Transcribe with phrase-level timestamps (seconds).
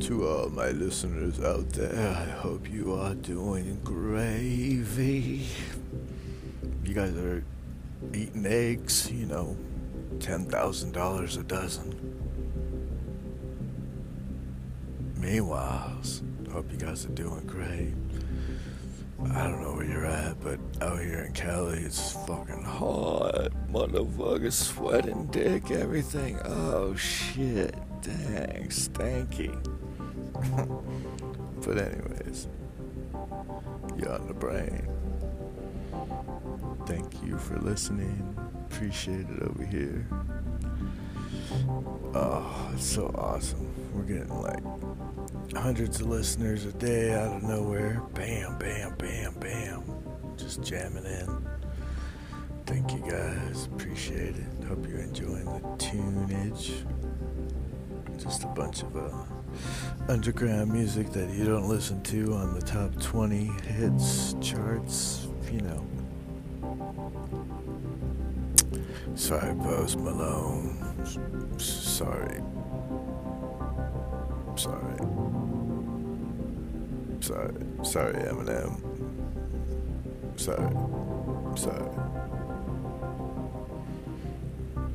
[0.00, 5.46] To all my listeners out there, I hope you are doing gravy.
[6.84, 7.44] You guys are
[8.14, 9.56] eating eggs, you know,
[10.18, 11.94] $10,000 a dozen.
[15.16, 16.00] Meanwhile,
[16.50, 17.94] hope you guys are doing great.
[19.34, 23.50] I don't know where you're at, but out here in Cali, it's fucking hot.
[23.70, 26.38] Motherfucker, sweating, dick, everything.
[26.44, 29.79] Oh shit, dang, stanky.
[31.66, 32.48] but anyways,
[33.96, 34.88] you're on the brain.
[36.86, 38.36] Thank you for listening.
[38.70, 40.06] Appreciate it over here.
[42.14, 43.68] Oh, it's so awesome.
[43.94, 44.62] We're getting like
[45.54, 48.02] hundreds of listeners a day out of nowhere.
[48.14, 49.82] Bam, bam, bam, bam.
[50.36, 51.46] Just jamming in.
[52.66, 53.66] Thank you guys.
[53.66, 54.64] Appreciate it.
[54.68, 56.84] Hope you're enjoying the tunage.
[58.18, 59.10] Just a bunch of uh,
[60.08, 65.86] underground music that you don't listen to on the top 20 hits charts, you know.
[69.14, 70.76] Sorry, Post Malone.
[71.58, 72.40] Sorry.
[74.56, 74.96] Sorry.
[77.20, 77.54] Sorry.
[77.82, 78.80] Sorry, Eminem.
[80.36, 80.74] Sorry.
[81.56, 81.90] Sorry.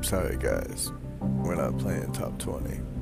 [0.01, 0.91] Sorry, guys.
[1.19, 2.94] We're not playing top 20.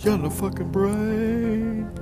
[0.00, 1.99] You're on the fucking brain.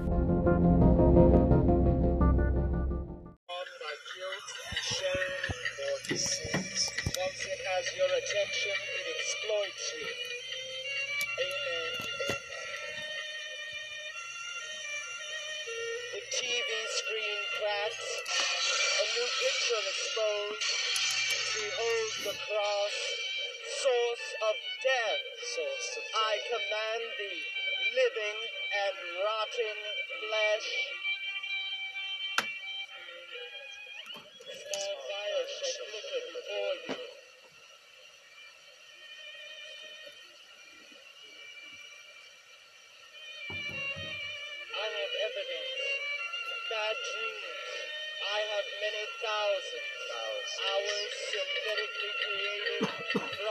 [50.89, 53.48] Synthetically created.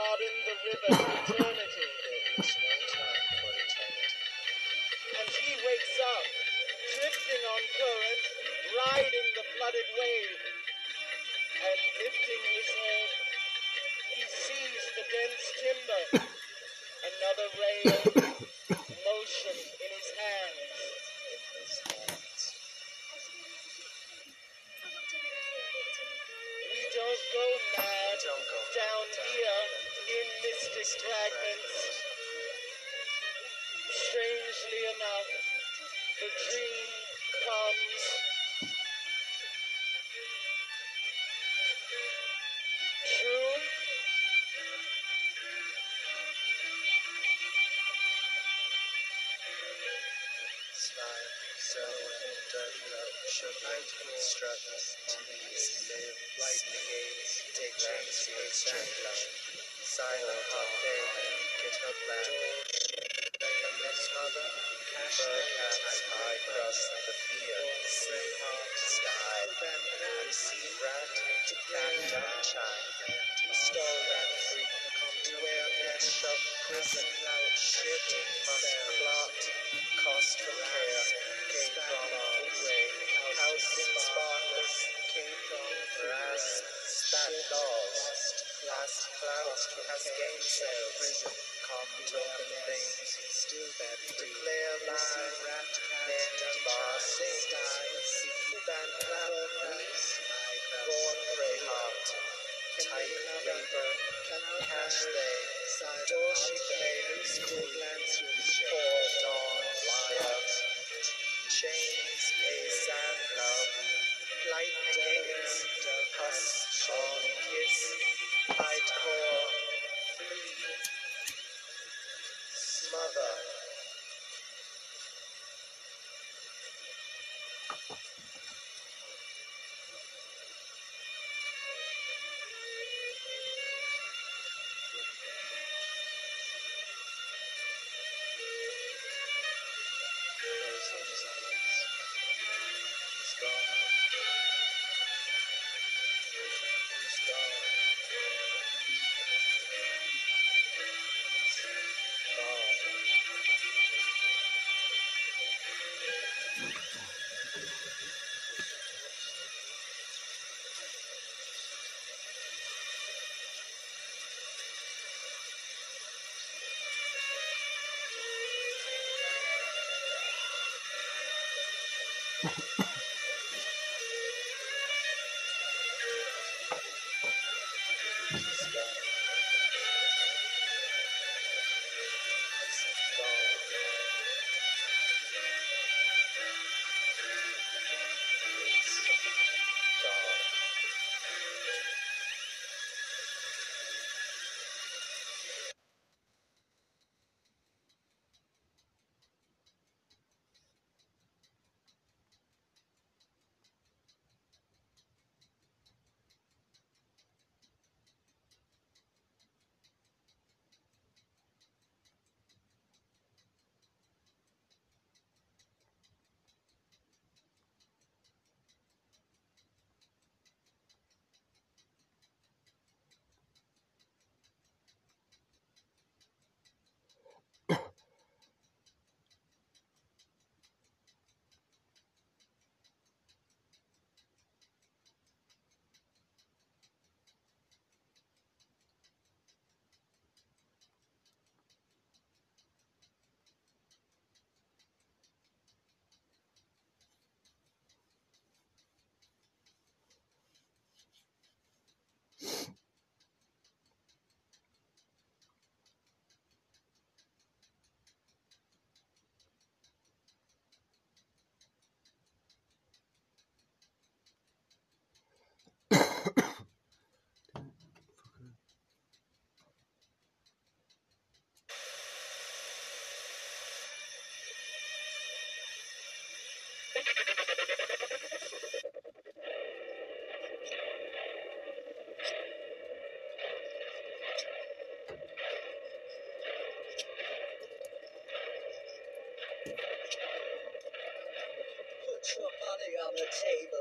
[292.06, 293.77] Put your money on the table,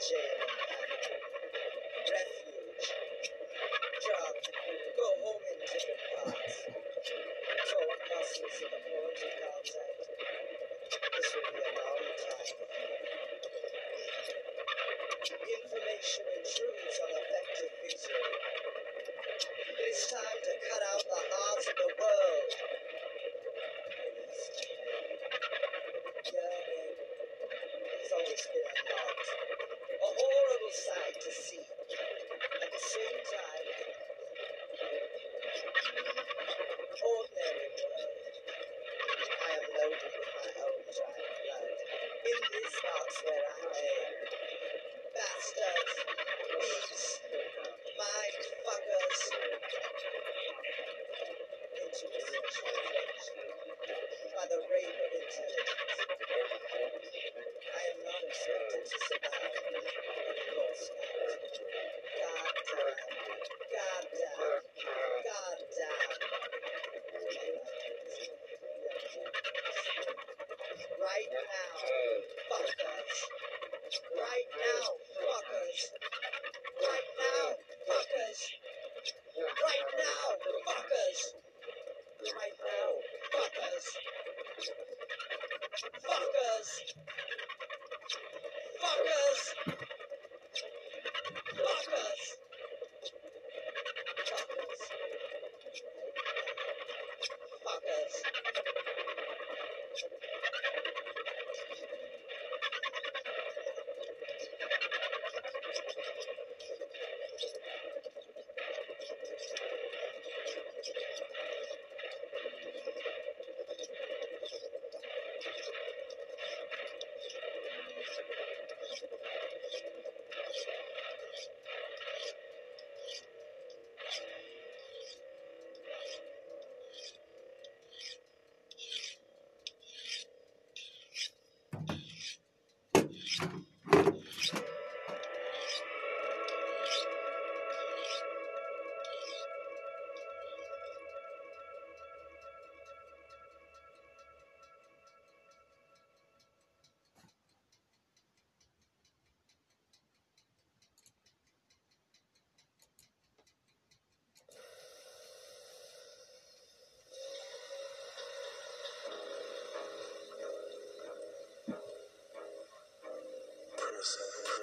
[0.00, 0.49] deny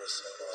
[0.08, 0.47] Prison,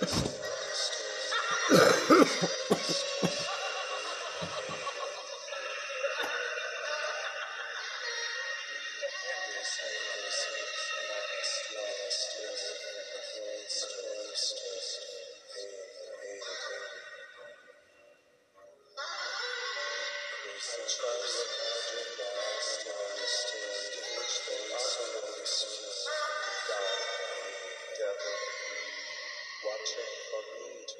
[0.00, 0.06] Ha
[1.70, 2.24] ha
[2.70, 2.77] ha!
[30.88, 30.96] For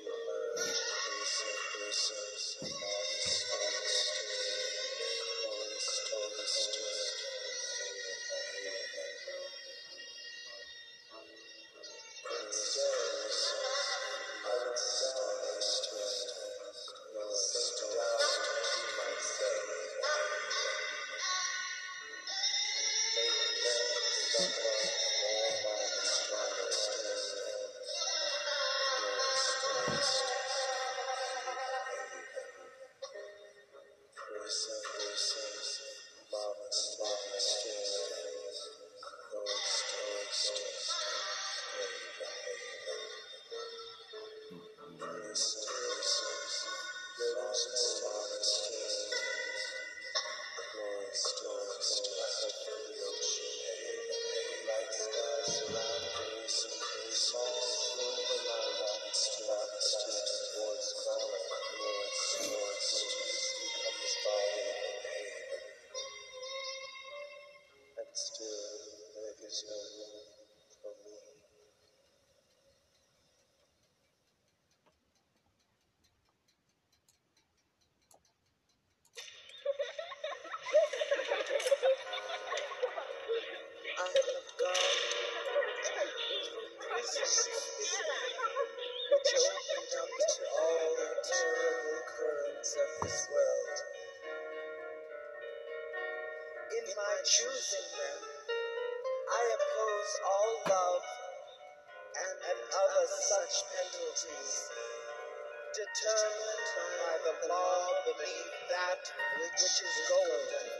[105.74, 109.02] determined by the law beneath that
[109.40, 110.77] which is golden.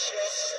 [0.04, 0.53] Watch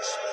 [0.00, 0.29] Attachment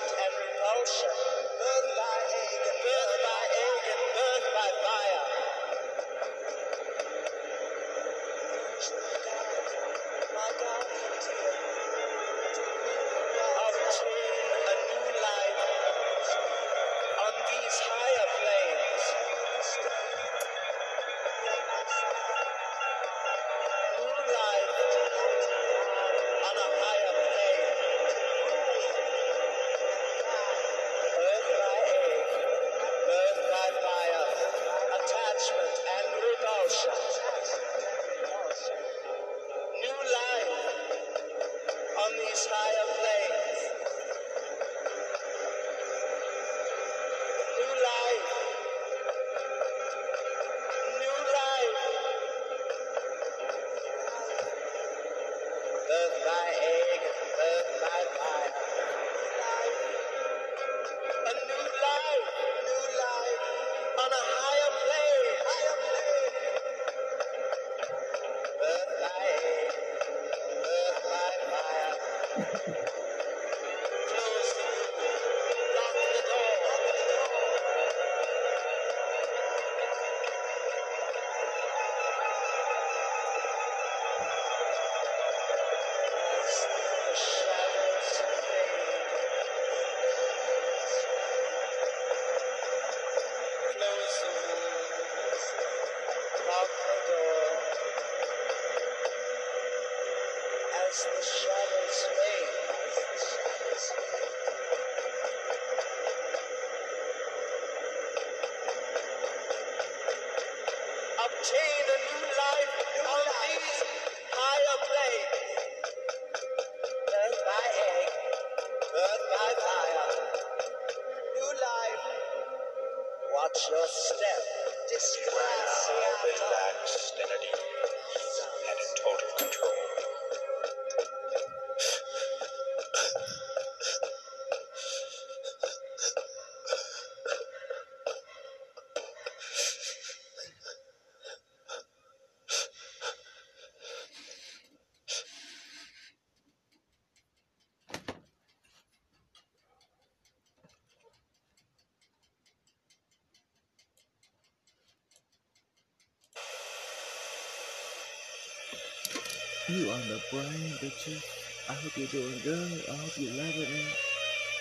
[159.70, 161.22] You on the brain, bitches.
[161.68, 162.86] I hope you're doing good.
[162.88, 163.96] I hope you're loving it.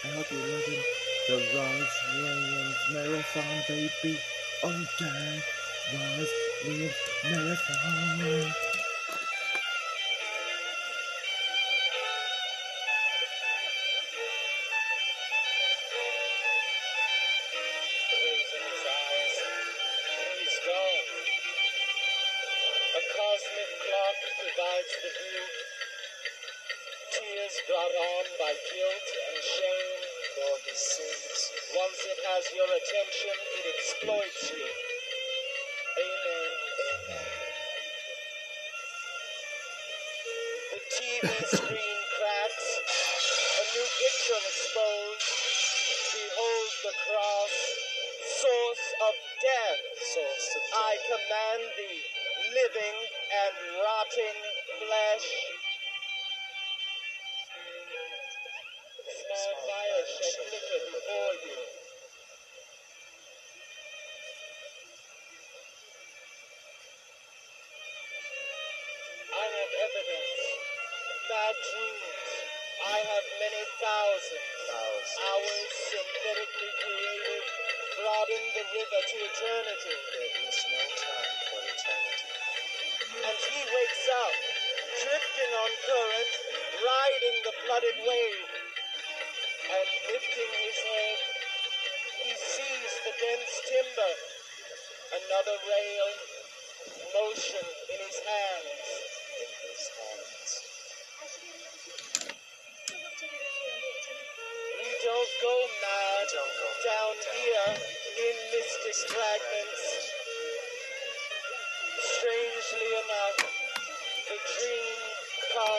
[0.04, 0.82] I hope you're loving
[1.28, 4.18] the Rise Williams Marathon, baby.
[4.64, 5.42] Oh, time,
[5.94, 6.28] Rise
[6.66, 8.65] Williams Marathon.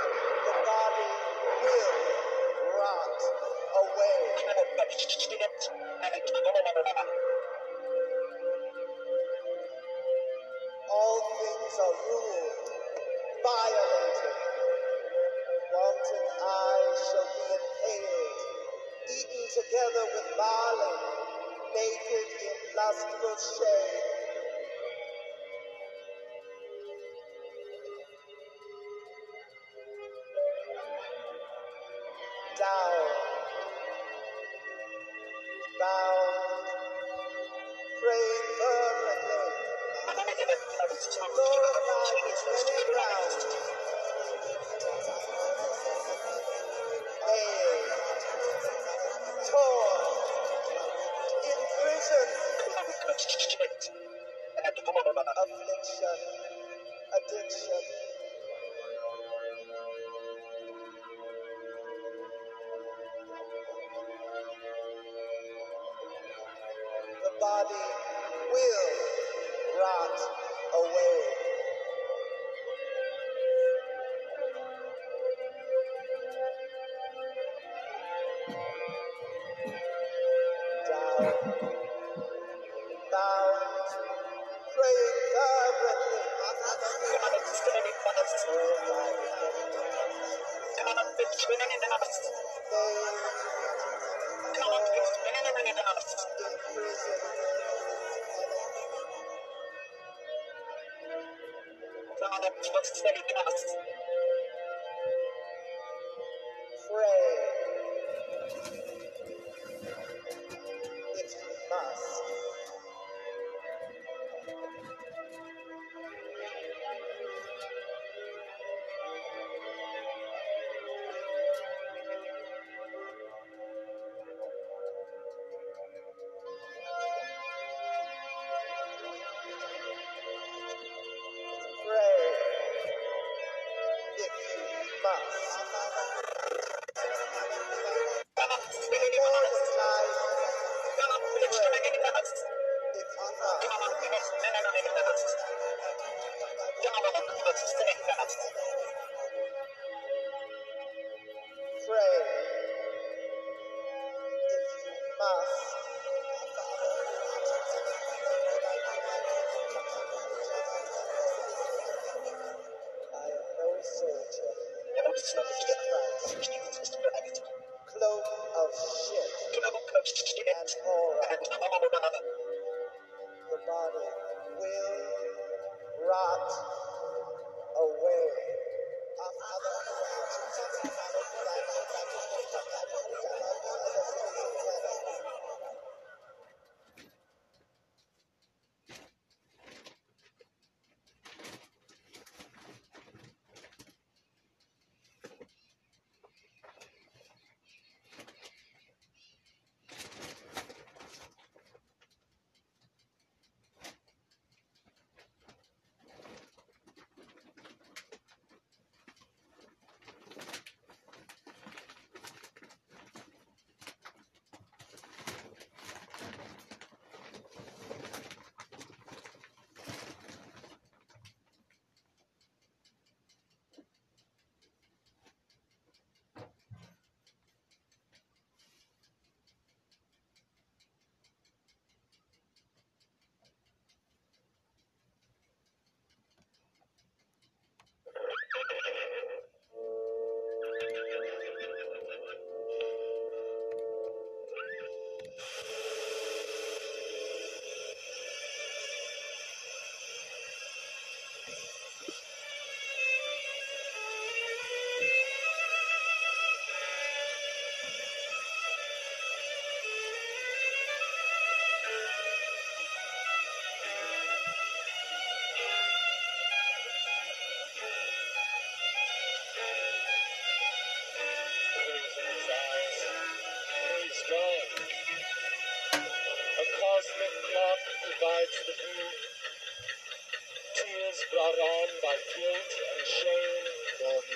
[0.01, 1.11] the body
[1.63, 1.97] will
[2.79, 3.21] rot
[3.83, 4.21] away.
[10.93, 12.71] All things are ruled,
[13.45, 14.37] violated.
[15.73, 18.41] Wanton eyes shall be impaled,
[19.11, 20.97] eaten together with barley,
[21.75, 24.18] naked in lustful shame.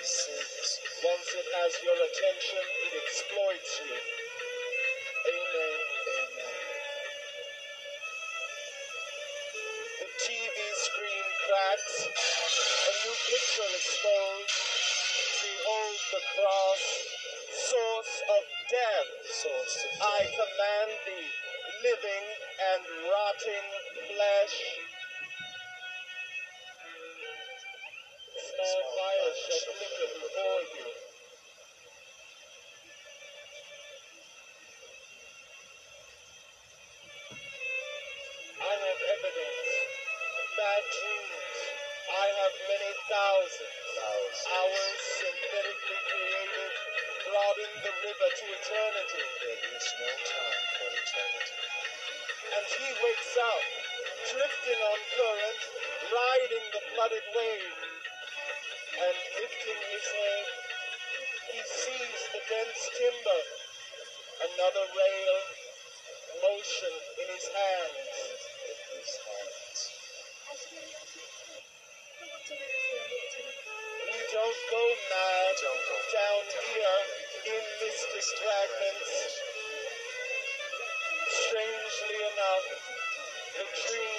[0.03, 0.79] seeks.
[1.03, 3.95] Once it has your attention, it exploits you.
[5.31, 5.79] Amen.
[6.19, 6.55] Amen.
[10.03, 14.55] The TV screen cracks, a new picture exposed.
[15.39, 16.83] Behold the cross,
[17.55, 19.09] source of death.
[19.31, 20.03] Source of death.
[20.03, 21.31] I command thee,
[21.83, 22.25] living
[22.75, 23.67] and rotting
[24.11, 24.82] flesh.
[57.13, 57.77] exotic wave,
[58.97, 60.45] and lifting his head,
[61.53, 63.41] he sees the dense timber,
[64.41, 65.37] another rail,
[66.41, 68.17] motion in his hands.
[68.65, 69.79] In his hands.
[74.09, 74.83] We don't go
[75.13, 75.55] mad
[76.13, 76.43] down
[76.73, 76.99] here
[77.53, 78.01] in this
[78.41, 79.13] Fragments.
[81.29, 82.67] Strangely enough,
[83.57, 84.12] the tree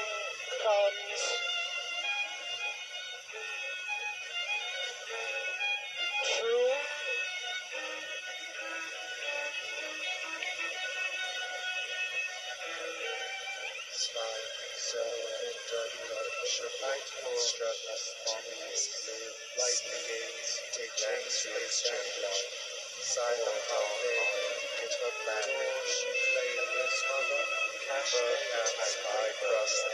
[28.04, 29.93] And I crust.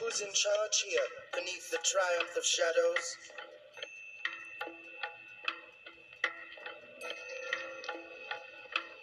[0.00, 3.16] Who's in charge here beneath the triumph of shadows?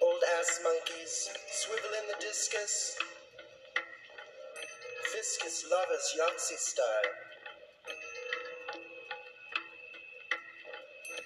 [0.01, 2.97] Old ass monkeys swivel in the discus.
[5.11, 7.11] Fiscus lovers Yahtzee style.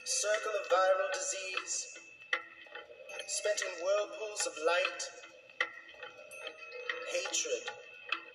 [0.03, 1.93] Circle of viral disease,
[3.27, 5.01] spent in whirlpools of light,
[7.13, 7.88] hatred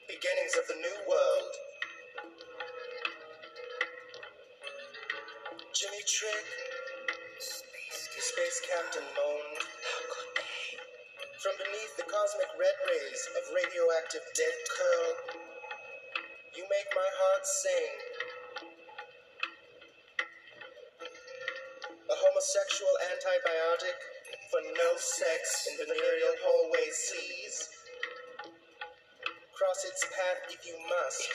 [0.08, 1.52] beginnings of the new world.
[5.72, 6.46] Jimmy Trick,
[7.40, 9.64] the space captain moaned.
[11.40, 15.10] From beneath the cosmic red rays of radioactive dead curl,
[16.56, 17.92] you make my heart sing.
[21.90, 23.98] A homosexual antibiotic
[24.52, 27.73] for no sex in the venereal hallway seas.
[29.74, 31.26] Cross its path if you must.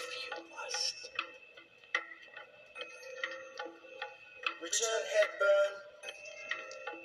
[4.64, 5.72] Return headburn.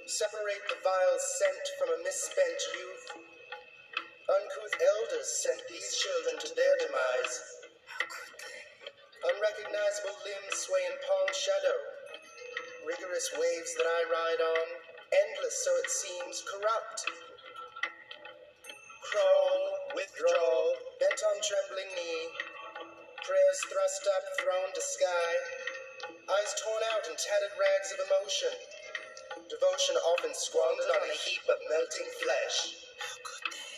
[0.07, 3.05] Separate the vile scent from a misspent youth.
[4.30, 7.35] Uncouth elders sent these children to their demise.
[9.26, 11.78] Unrecognizable limbs sway in palm shadow.
[12.87, 14.66] Rigorous waves that I ride on,
[15.11, 17.23] endless so it seems, corrupt.
[23.85, 25.32] Thrust up, thrown to sky.
[26.09, 28.57] Eyes torn out in tattered rags of emotion.
[29.45, 32.80] Devotion often squandered on a heap of melting flesh.
[32.97, 33.76] How could they?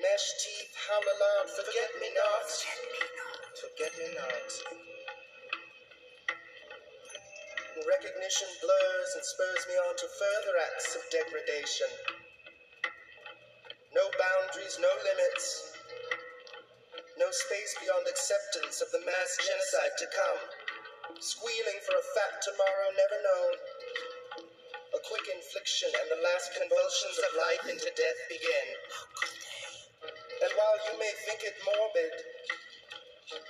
[0.00, 2.48] Mesh teeth howl aloud, forget me not.
[3.60, 4.48] Forget me not.
[7.84, 11.92] Recognition blurs and spurs me on to further acts of degradation.
[13.92, 15.75] No boundaries, no limits.
[17.16, 20.40] No space beyond acceptance of the mass genocide to come.
[21.16, 23.52] Squealing for a fat tomorrow never known.
[24.92, 28.68] A quick infliction and the last convulsions of life into death begin.
[30.44, 32.12] And while you may think it morbid,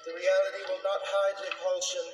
[0.06, 2.06] the reality will not hide repulsion.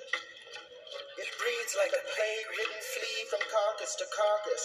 [1.20, 4.64] It breeds like a plague ridden flea from carcass to carcass,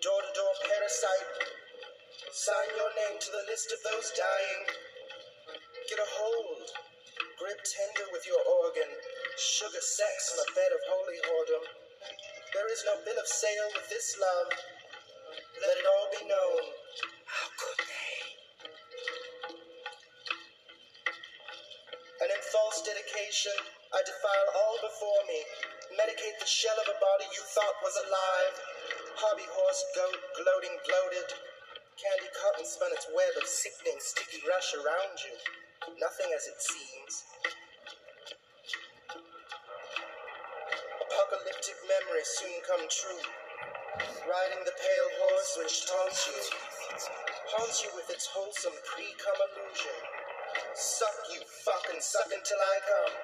[0.00, 1.52] door to door parasite.
[2.32, 4.93] Sign your name to the list of those dying.
[5.84, 6.64] Get a hold.
[7.36, 8.88] Grip tender with your organ.
[9.36, 11.64] Sugar sex on a bed of holy whoredom.
[12.56, 14.48] There is no bill of sale with this love.
[15.60, 16.62] Let it all be known.
[17.28, 18.16] How could they?
[22.24, 23.52] And in false dedication,
[23.92, 25.40] I defile all before me.
[26.00, 28.56] Medicate the shell of a body you thought was alive.
[29.20, 31.28] Hobby horse goat gloating bloated.
[32.00, 35.36] Candy cotton spun its web of sickening sticky rush around you.
[35.84, 37.14] Nothing as it seems.
[40.96, 43.24] Apocalyptic memory soon come true.
[44.24, 46.40] Riding the pale horse which taunts you.
[47.52, 50.00] Haunts you with its wholesome pre-cum illusion.
[50.72, 53.14] Suck you fuck and suck until I come.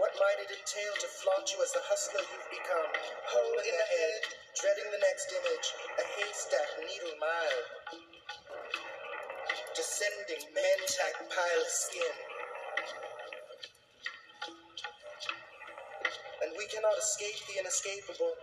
[0.00, 2.90] What might it entail to flaunt you as the hustler you've become?
[3.28, 4.22] Hole in the head,
[4.56, 5.68] dreading the next image,
[6.00, 7.62] a haystack needle mile.
[9.78, 12.14] Descending mantac pile of skin.
[16.42, 18.34] And we cannot escape the inescapable.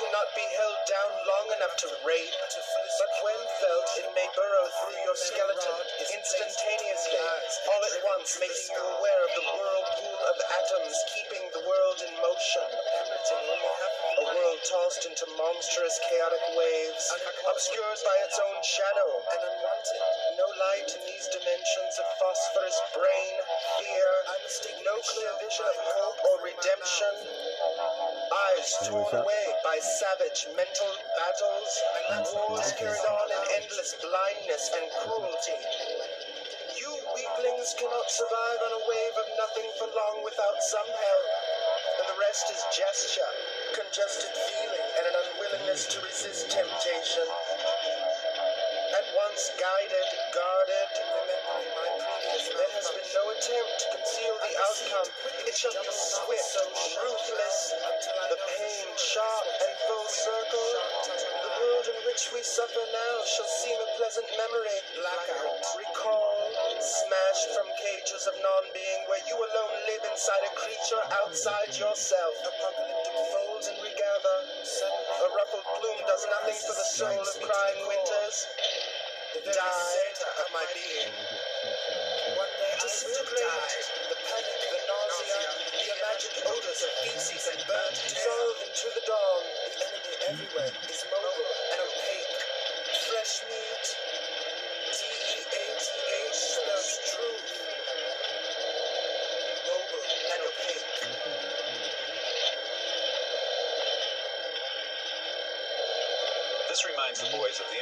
[0.00, 4.66] Feeling cannot be held down long enough to rape, but when felt, it may burrow
[4.80, 5.76] through your skeleton
[6.08, 7.20] instantaneously,
[7.68, 12.12] all at once, making you aware of the whirlpool of atoms keeping the world in
[12.16, 12.68] motion.
[14.20, 17.04] A world tossed into monstrous chaotic waves,
[17.52, 20.04] obscured by its own shadow, and unwanted.
[20.40, 23.34] No light in these dimensions of phosphorus brain,
[23.76, 24.12] fear,
[24.80, 27.12] no clear vision of hope or redemption.
[28.32, 29.49] Eyes torn away
[29.80, 31.72] savage mental battles,
[32.12, 35.60] and wars carried on in endless blindness and cruelty.
[36.76, 41.28] You weaklings cannot survive on a wave of nothing for long without some help,
[42.00, 43.32] and the rest is gesture,
[43.72, 47.28] congested feeling, and an unwillingness to resist temptation.
[48.96, 51.29] At once guided, guarded, there
[71.12, 71.89] outside yourself.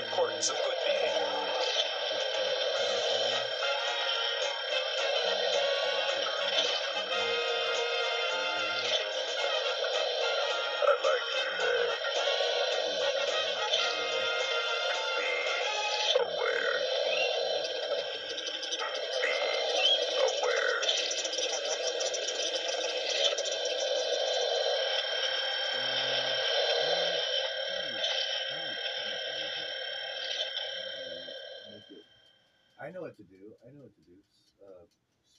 [0.09, 0.68] Importance of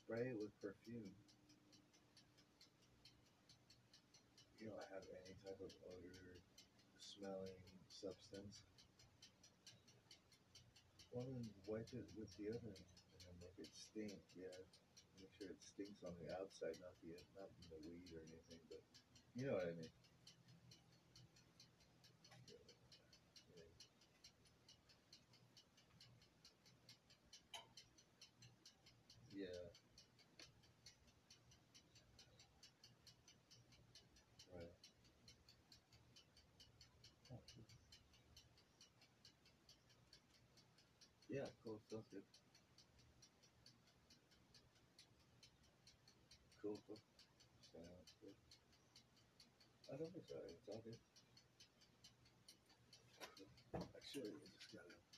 [0.10, 1.14] spray it with perfume.
[4.58, 6.42] You don't have any type of odor,
[6.98, 8.66] smelling substance.
[11.14, 14.18] Well, then wipe it with deodorant and then make it stink.
[14.34, 14.50] Yeah,
[15.22, 18.82] make sure it stinks on the outside, not the not the weed or anything, but
[19.38, 19.94] you know what I mean.
[29.38, 29.70] Yeah.
[41.30, 41.46] Yeah.
[41.66, 41.79] Right.
[41.92, 42.22] Yeah, cool.
[46.62, 46.80] Cool.
[46.90, 47.00] Uh,
[47.74, 48.36] Sounds good.
[49.92, 50.36] I don't think so.
[50.54, 50.98] It's all good.
[53.98, 55.09] Actually, we just gotta.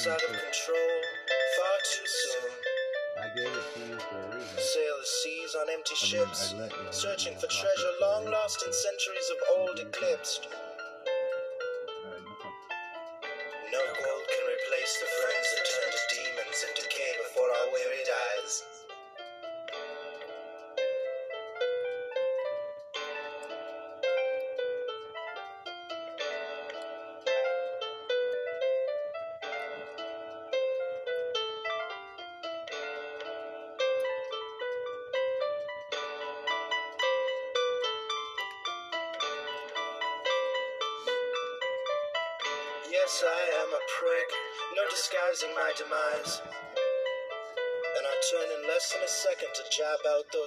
[0.00, 1.00] Spirals out of control.
[1.56, 2.50] Far too soon.
[3.22, 4.58] I gave it to you for a reason.
[4.58, 6.54] Sail the seas on empty I mean, ships,
[6.90, 10.48] searching for treasure it for a long lost in centuries of old eclipsed.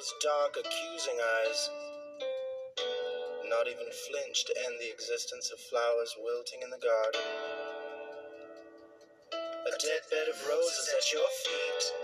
[0.03, 1.69] Those dark, accusing eyes.
[3.47, 7.21] Not even flinch to end the existence of flowers wilting in the garden.
[9.31, 12.02] A dead bed of roses at your feet.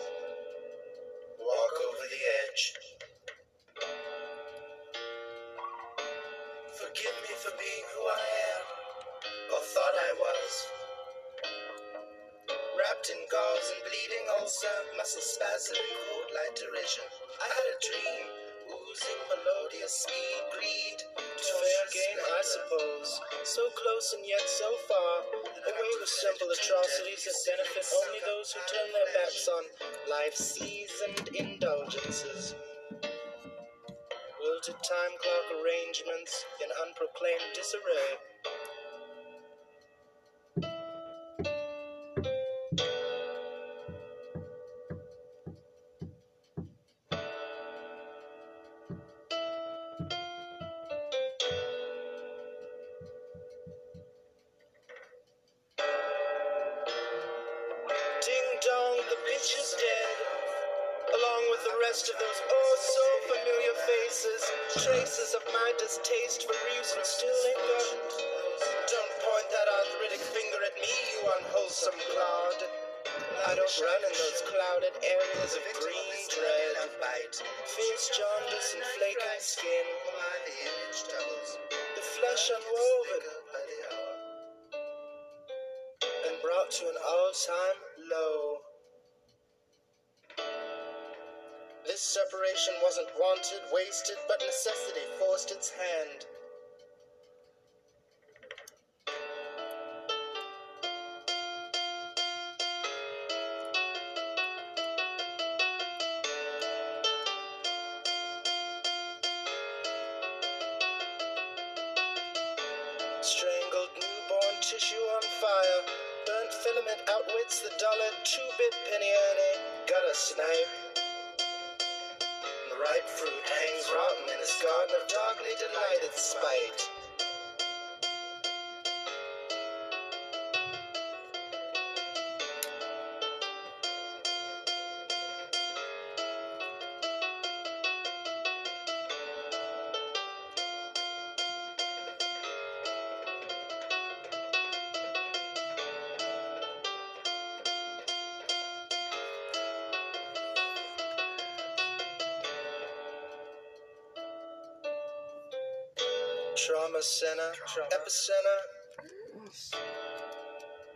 [156.66, 157.54] Trauma center,
[157.94, 158.60] epicenter.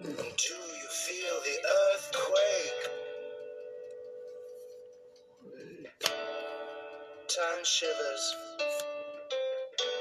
[0.03, 1.57] And do you feel the
[1.93, 2.81] earthquake?
[7.29, 8.35] Time shivers.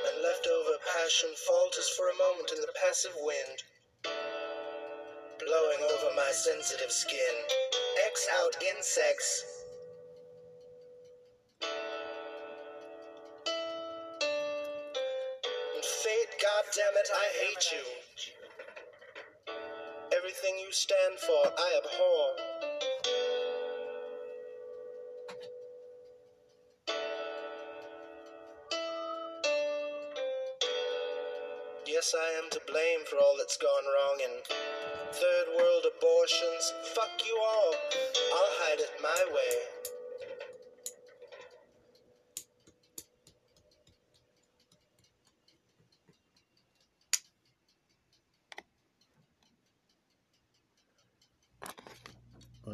[0.08, 3.62] And leftover passion falters for a moment in the passive wind,
[5.38, 7.34] blowing over my sensitive skin.
[8.06, 9.51] X out insects.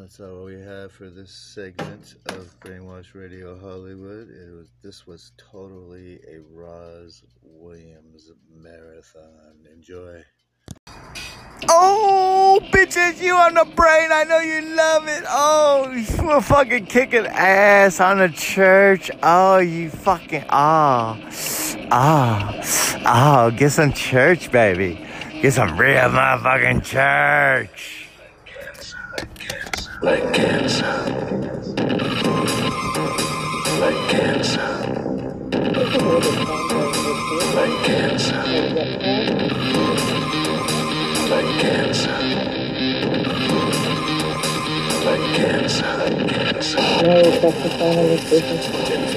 [0.09, 4.31] That's all we have for this segment of Brainwashed Radio Hollywood.
[4.31, 9.67] It was this was totally a Rozz Williams marathon.
[9.71, 10.25] Enjoy.
[11.69, 14.09] Oh, bitches, you on the brain.
[14.11, 15.25] I know you love it.
[15.29, 15.91] Oh,
[16.23, 19.11] we're fucking kicking ass on the church.
[19.23, 21.21] Oh, you fucking, oh,
[21.93, 22.61] oh,
[23.05, 25.07] oh, get some church, baby.
[25.43, 28.08] Get some real motherfucking church.
[30.01, 30.85] Like cancer.
[33.81, 34.69] Like cancer.
[37.55, 38.43] Like cancer.
[41.29, 42.19] Like cancer.
[45.05, 45.97] Like cancer.
[45.99, 46.79] Like cancer.
[48.39, 49.08] Thank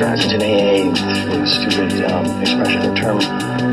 [0.00, 0.42] last such a took drugs?
[0.42, 3.18] such an AA stupid um, expression or term.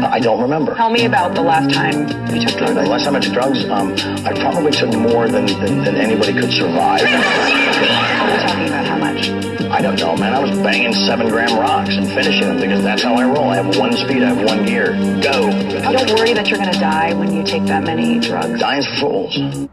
[0.04, 0.76] I don't remember.
[0.76, 2.02] Tell me about the last time
[2.34, 2.90] you took The drugs.
[2.90, 3.94] last time I took drugs, um,
[4.26, 7.02] I probably took more than, than, than anybody could survive.
[7.02, 9.30] Talking about how much?
[9.72, 10.34] I don't know, man.
[10.34, 13.50] I was banging seven gram rocks and finishing them because that's how I roll.
[13.50, 14.92] I have one speed, I have one gear.
[15.22, 15.48] Go.
[15.48, 18.60] You don't worry that you're going to die when you take that many drugs.
[18.60, 19.71] Dying's for fools.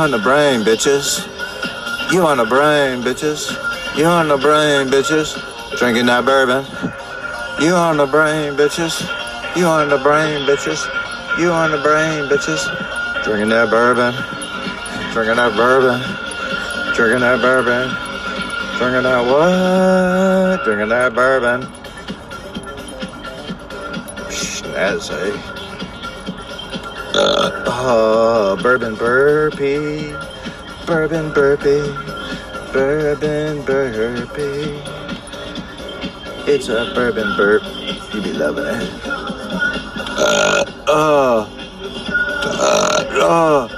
[0.00, 1.20] On the brain, bitches.
[2.10, 3.50] You on the brain, bitches.
[3.98, 5.36] You on the brain, bitches.
[5.78, 6.64] Drinking that bourbon.
[7.62, 8.96] You on the brain, bitches.
[9.54, 10.88] You on the brain, bitches.
[11.38, 12.64] You on the brain, bitches.
[13.24, 14.14] Drinking that bourbon.
[15.12, 16.00] Drinking that bourbon.
[16.94, 17.90] Drinking that bourbon.
[18.78, 20.64] Drinking that what?
[20.64, 21.66] Drinking that bourbon.
[24.30, 25.59] Snazzy.
[27.82, 30.12] Oh, bourbon burpee,
[30.84, 31.80] bourbon burpee,
[32.74, 34.82] bourbon burpee.
[36.46, 37.62] It's a bourbon burp.
[38.12, 38.90] You be loving it.
[39.06, 41.48] Uh, oh,
[42.44, 43.68] uh, oh,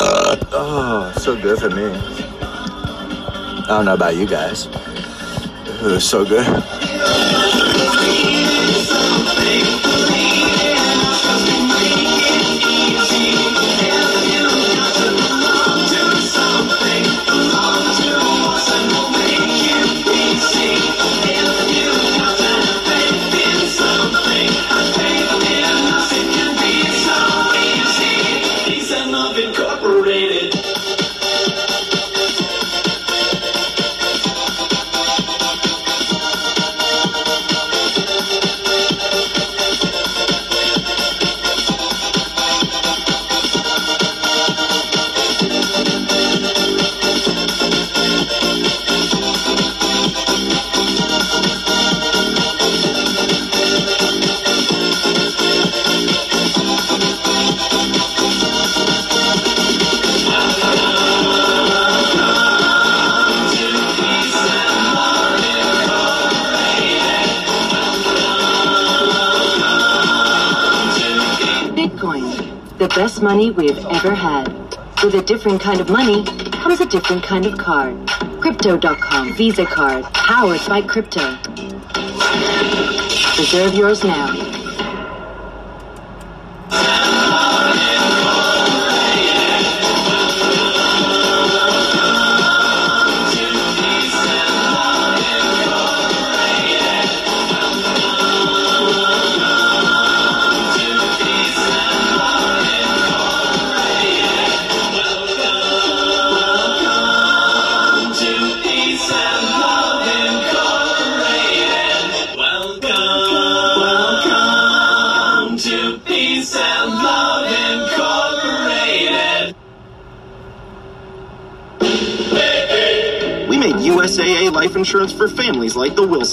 [0.00, 1.84] uh, oh, so good for me.
[1.84, 4.64] I don't know about you guys.
[4.64, 6.89] It was so good.
[73.22, 74.48] Money we've ever had.
[75.04, 77.94] With a different kind of money comes a different kind of card.
[78.40, 81.36] Crypto.com Visa card, powered by crypto.
[83.36, 84.39] Reserve yours now.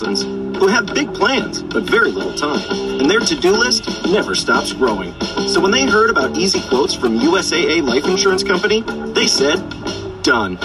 [0.02, 0.24] Wilsons,
[0.58, 2.62] who have big plans but very little time,
[3.00, 5.14] and their to-do list never stops growing.
[5.48, 8.82] So when they heard about easy quotes from USAA Life Insurance Company,
[9.14, 9.58] they said,
[10.24, 10.58] done.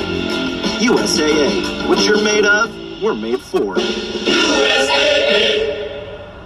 [0.82, 2.70] USAA, what you're made of,
[3.02, 3.76] we're made for.
[3.76, 5.62] USAA.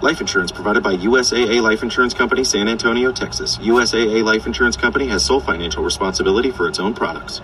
[0.01, 3.57] Life insurance provided by USAA Life Insurance Company, San Antonio, Texas.
[3.57, 7.41] USAA Life Insurance Company has sole financial responsibility for its own products.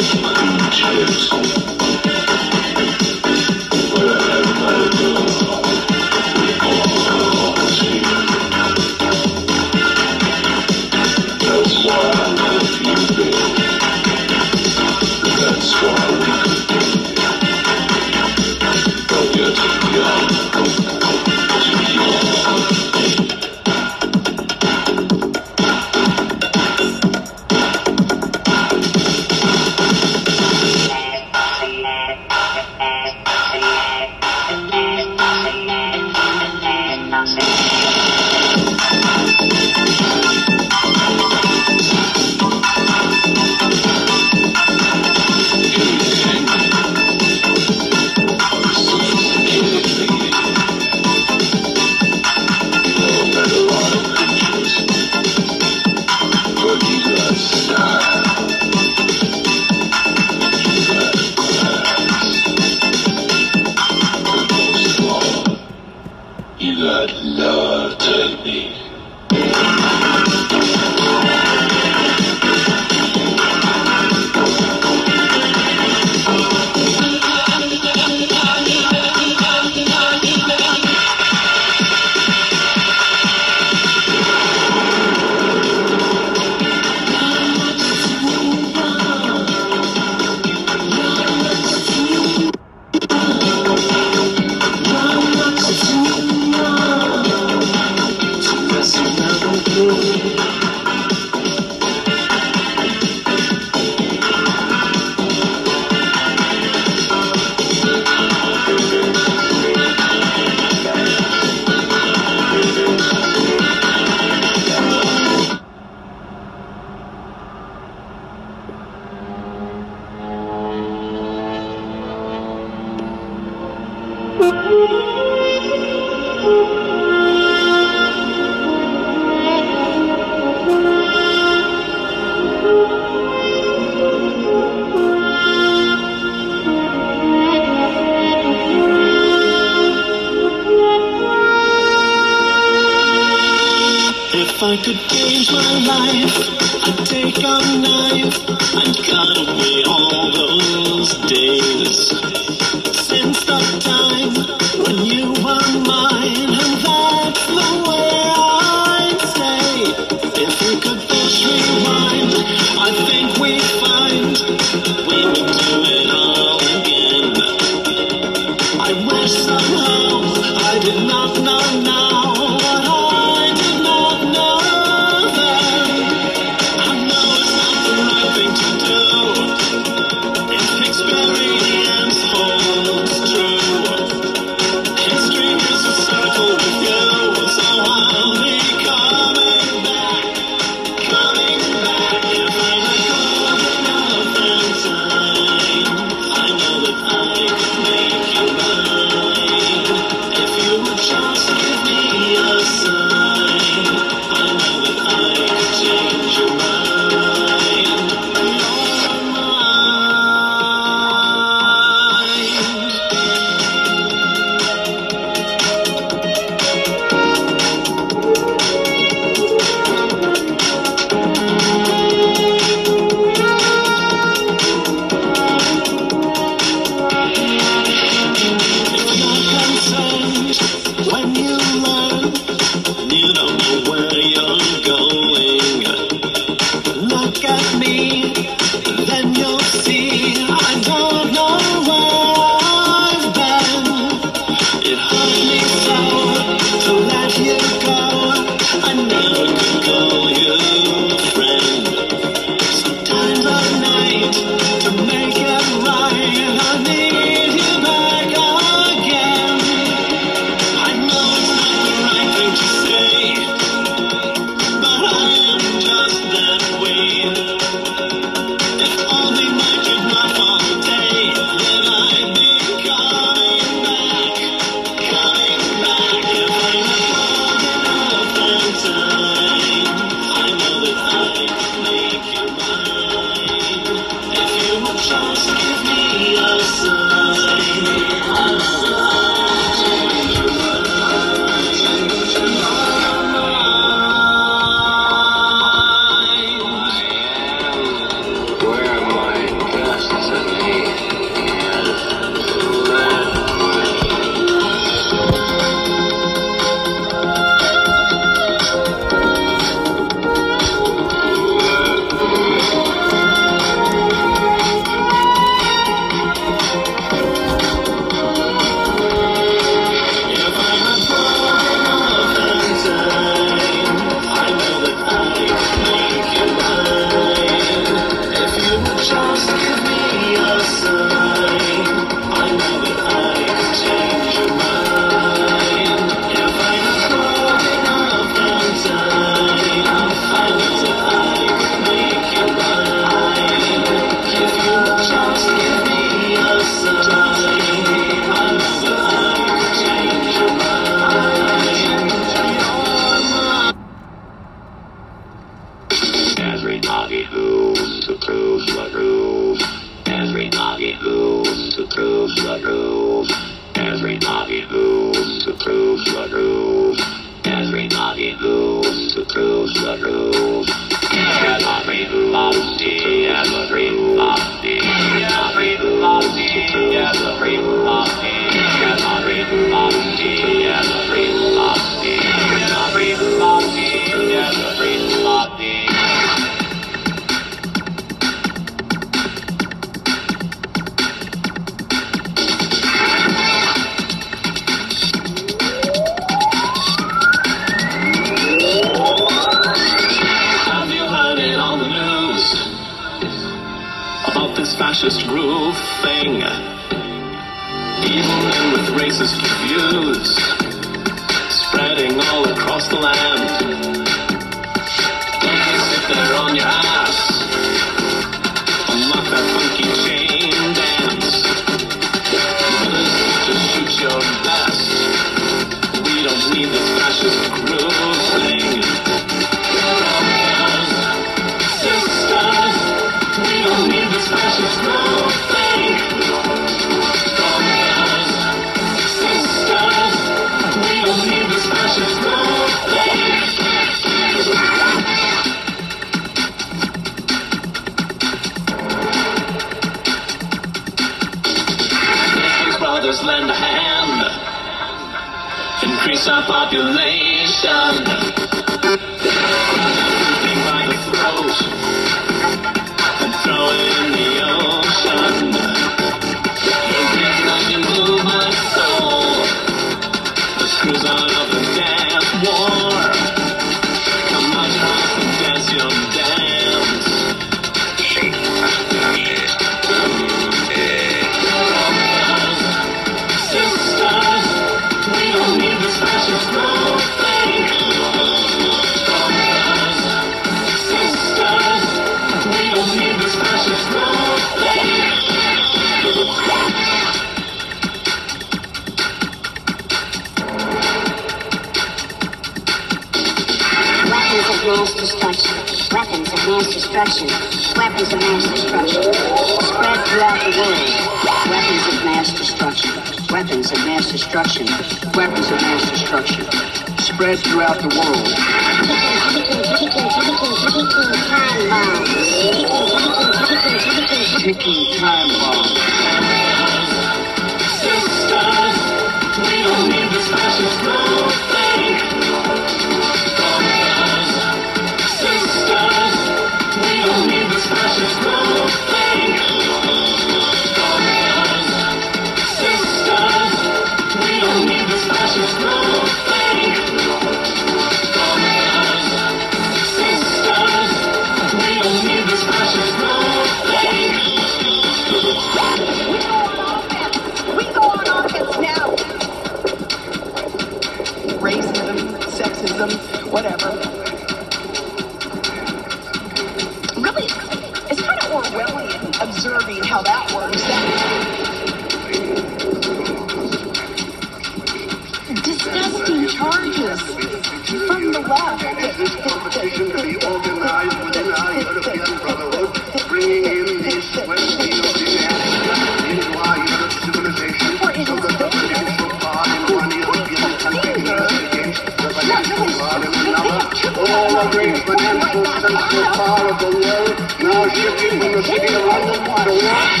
[598.40, 599.48] We're keeping the world apart.
[599.48, 600.00] We're not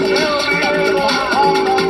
[0.00, 1.81] the world.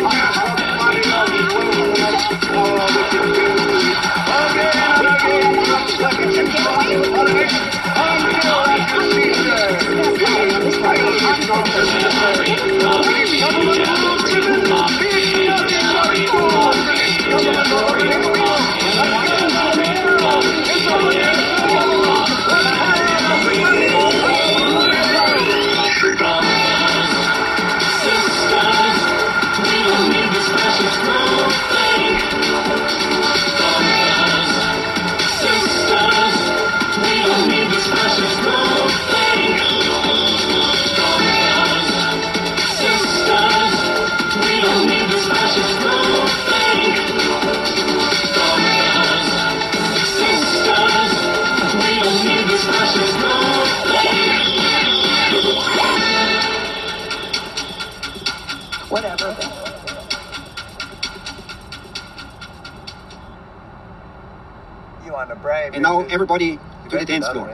[66.23, 66.57] everybody
[66.89, 67.51] to the dance floor.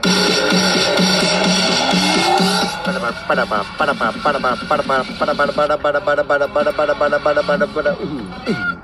[7.99, 8.78] Ooh.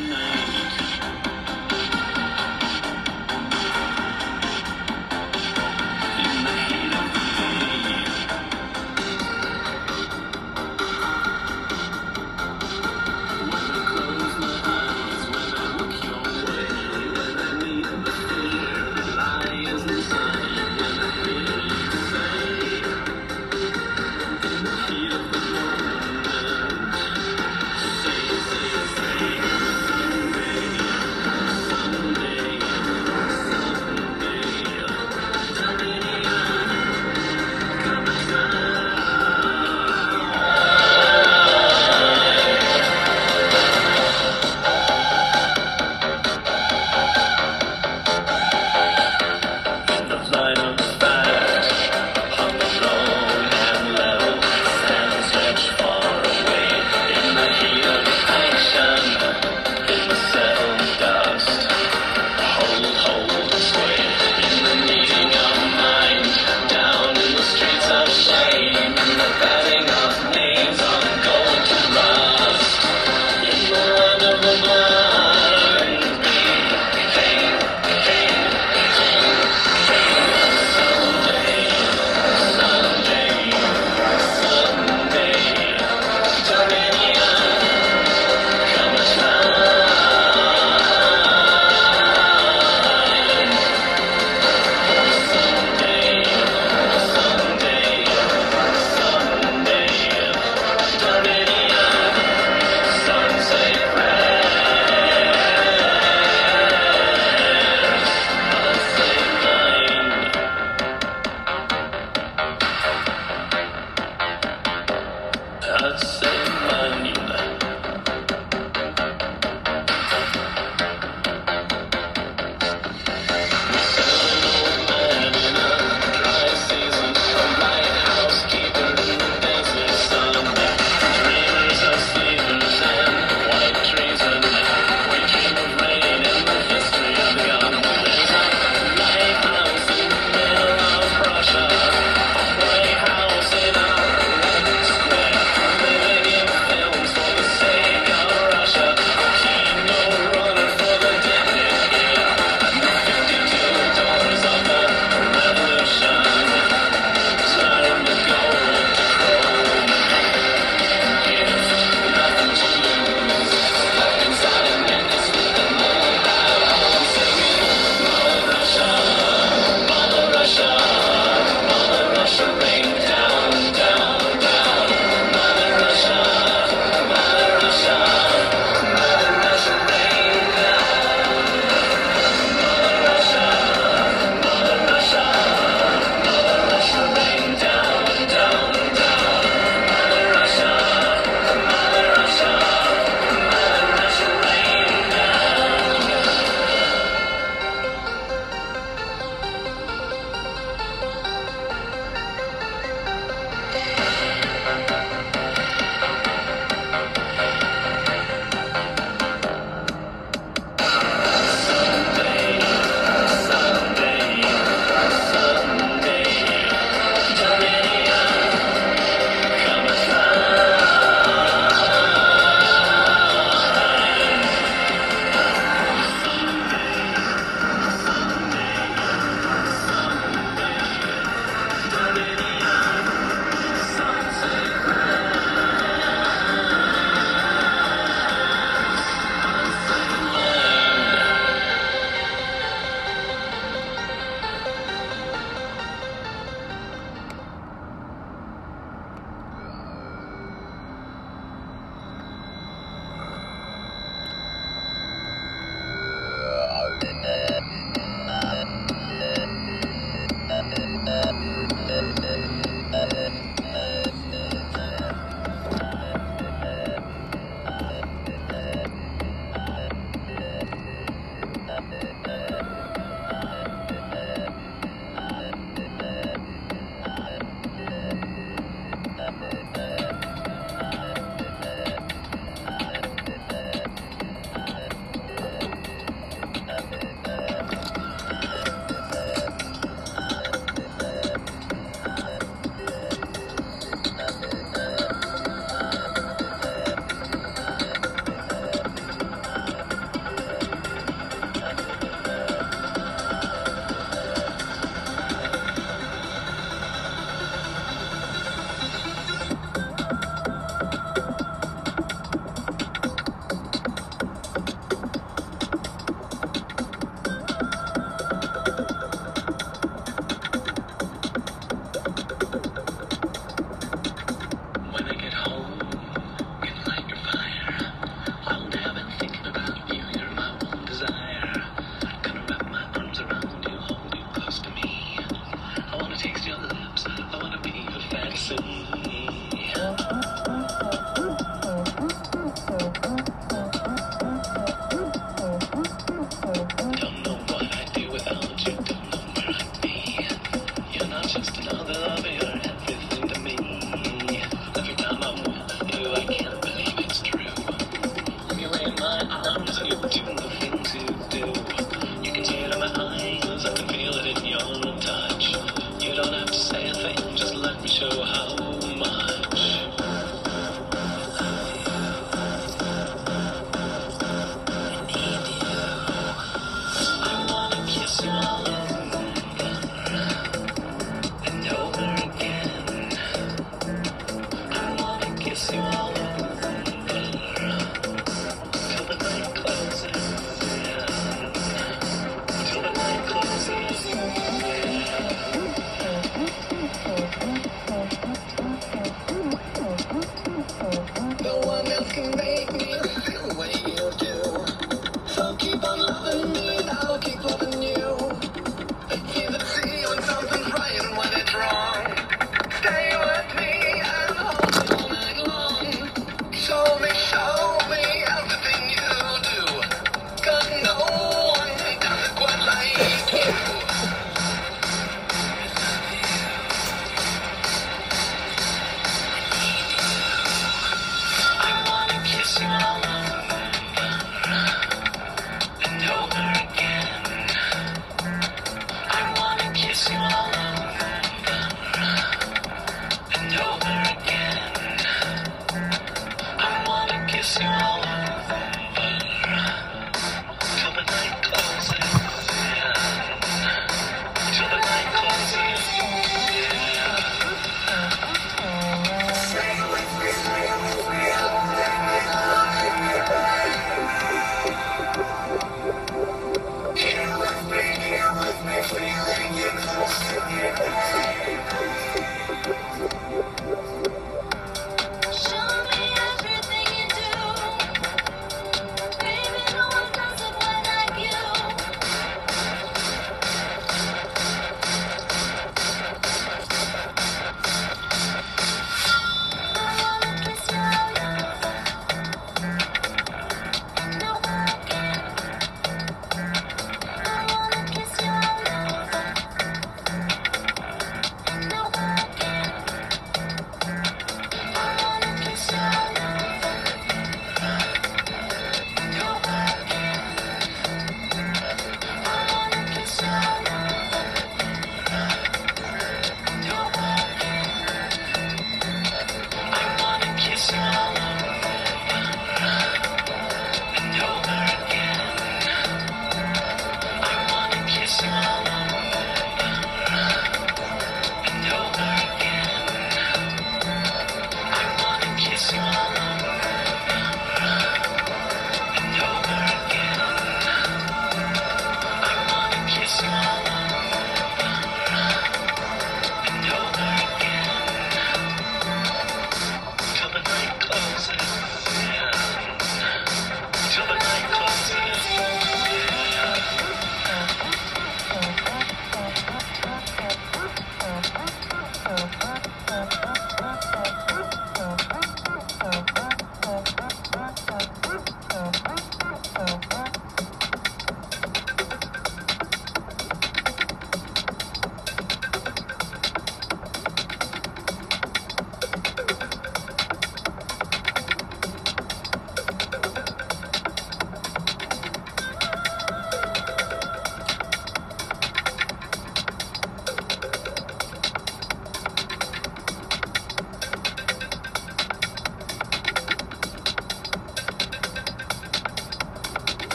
[0.00, 0.79] いいね。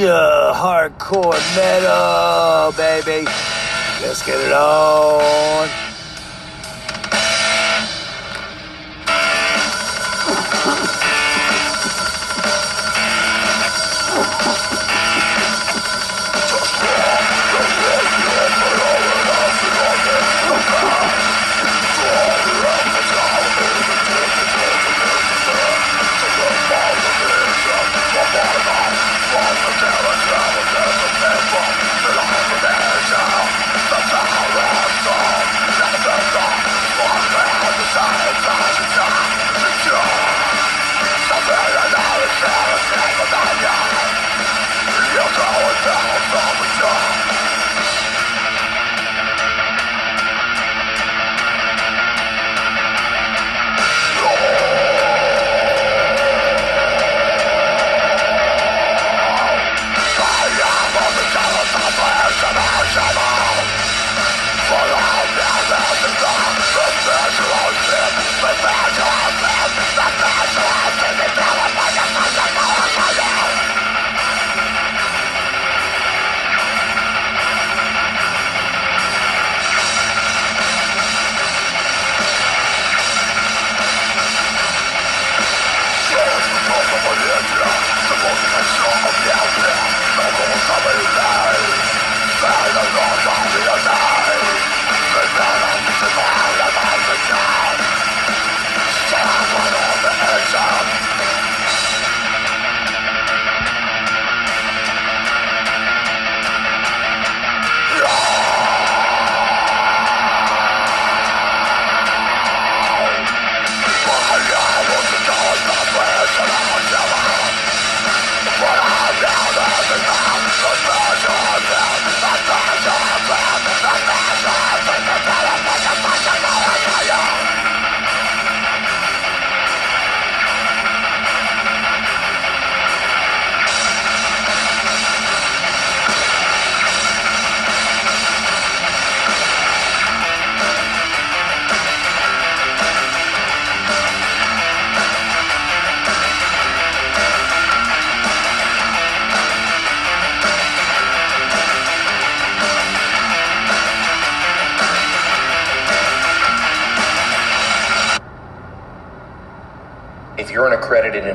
[0.00, 3.26] Hardcore metal, baby.
[4.00, 5.41] Let's get it on.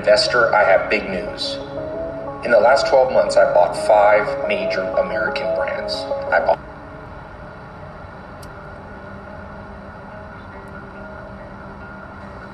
[0.08, 1.56] Investor, I have big news.
[2.46, 5.96] In the last 12 months, I bought five major American brands.
[6.32, 6.58] I bought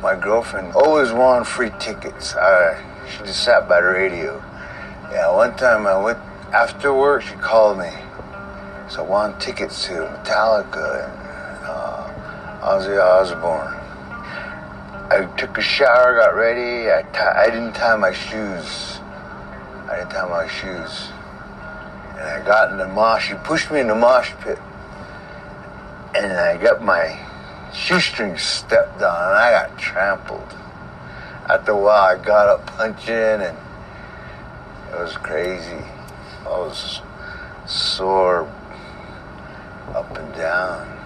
[0.01, 2.35] My girlfriend always wanted free tickets.
[2.35, 4.43] I, she just sat by the radio.
[5.11, 6.17] Yeah, one time I went
[6.51, 7.91] after work, she called me.
[8.89, 13.82] So I wanted tickets to Metallica and uh, Ozzy Osbourne.
[15.13, 16.89] I took a shower, got ready.
[16.89, 17.01] I
[17.39, 18.99] I didn't tie my shoes.
[19.87, 21.11] I didn't tie my shoes.
[22.17, 23.27] And I got in the mosh.
[23.27, 24.57] She pushed me in the mosh pit.
[26.15, 27.19] And I got my
[27.75, 30.51] shoestrings stepped on and I got trampled.
[31.47, 33.57] After a while, I got up punching and
[34.89, 35.85] it was crazy.
[36.43, 37.01] I was
[37.67, 38.51] sore
[39.93, 41.02] up and down.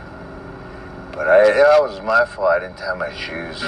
[1.18, 2.49] But I, that was my fault.
[2.49, 3.60] I didn't tie my shoes.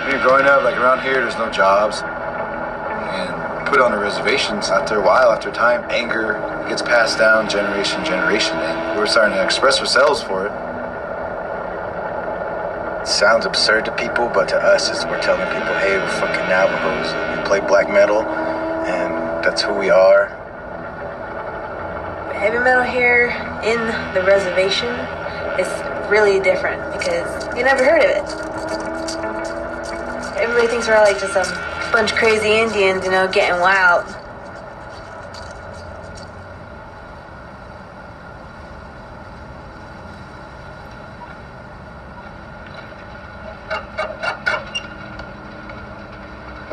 [0.00, 2.00] When you're growing up, like around here, there's no jobs.
[2.00, 6.40] And put on the reservations, after a while, after time, anger
[6.70, 8.56] gets passed down generation to generation.
[8.56, 10.65] And we're starting to express ourselves for it.
[13.06, 17.38] Sounds absurd to people, but to us, it's, we're telling people, hey, we're fucking Navajos.
[17.38, 20.26] We play black metal, and that's who we are.
[22.34, 23.28] Heavy metal here
[23.62, 23.78] in
[24.12, 24.88] the reservation
[25.56, 25.68] is
[26.10, 28.24] really different because you never heard of it.
[30.40, 31.46] Everybody thinks we're like just some
[31.92, 34.04] bunch of crazy Indians, you know, getting wild.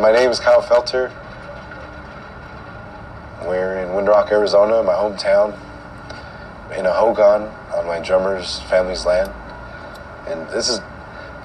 [0.04, 1.12] My name is Kyle Felter.
[3.48, 5.54] We're in Window Rock, Arizona, my hometown,
[6.76, 7.44] in a Hogan
[7.76, 9.32] on my drummer's family's land.
[10.28, 10.80] And this is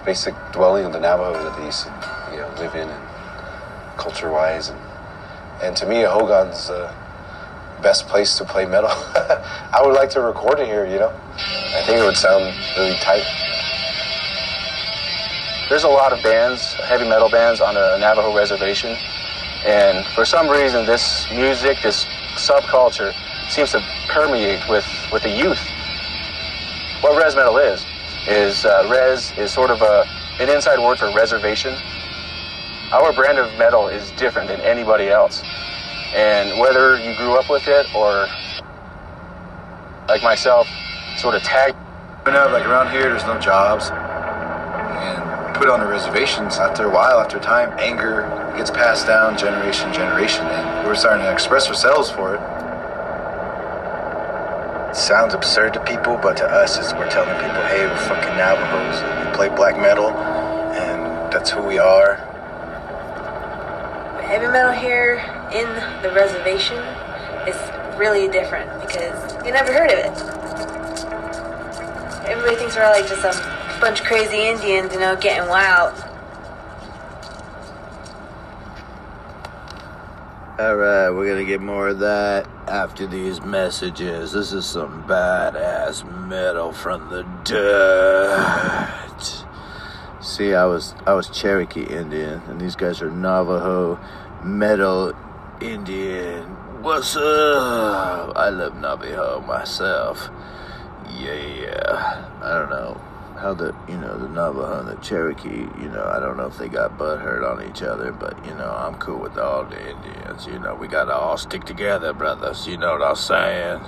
[0.07, 4.31] basic dwelling of the Navajos that they used to you know, live in and culture
[4.31, 4.71] wise.
[4.71, 4.81] And,
[5.63, 6.91] and to me, a Hogan's the
[7.83, 8.91] best place to play metal.
[8.93, 11.13] I would like to record it here, you know.
[11.37, 13.48] I think it would sound really tight.
[15.69, 18.97] There's a lot of bands, heavy metal bands, on the Navajo reservation,
[19.67, 23.13] and for some reason, this music, this subculture,
[23.51, 25.61] seems to permeate with with the youth.
[27.03, 27.85] What res metal is
[28.27, 30.09] is uh, res is sort of a
[30.41, 31.75] an inside word for reservation.
[32.91, 35.43] Our brand of metal is different than anybody else,
[36.15, 38.27] and whether you grew up with it or
[40.09, 40.67] like myself,
[41.19, 41.75] sort of tag.
[42.27, 43.91] You know, like around here, there's no jobs.
[45.59, 48.23] Put on the reservations, after a while, after time, anger
[48.57, 52.41] gets passed down generation, generation, and we're starting to express ourselves for it.
[54.91, 58.37] It sounds absurd to people, but to us, it's, we're telling people, hey, we're fucking
[58.39, 59.03] Navajos.
[59.27, 62.15] We play black metal, and that's who we are.
[64.23, 65.15] Heavy metal here
[65.53, 65.67] in
[66.03, 66.79] the reservation
[67.49, 67.57] is
[67.99, 70.15] really different because you never heard of it.
[72.31, 75.95] Everybody thinks we're like just some bunch of crazy Indians, you know, getting wild.
[80.59, 84.33] Alright, we're gonna get more of that after these messages.
[84.33, 89.45] This is some badass metal from the dirt.
[90.21, 94.01] See, I was I was Cherokee Indian, and these guys are Navajo
[94.43, 95.13] metal
[95.61, 96.45] Indian.
[96.83, 98.37] What's up?
[98.37, 100.29] I love Navajo myself.
[101.09, 103.01] Yeah, I don't know
[103.39, 105.69] how the you know the Navajo and the Cherokee.
[105.81, 108.55] You know, I don't know if they got butt hurt on each other, but you
[108.55, 110.47] know, I'm cool with all the Indians.
[110.47, 112.67] You know, we gotta all stick together, brothers.
[112.67, 113.81] You know what I'm saying?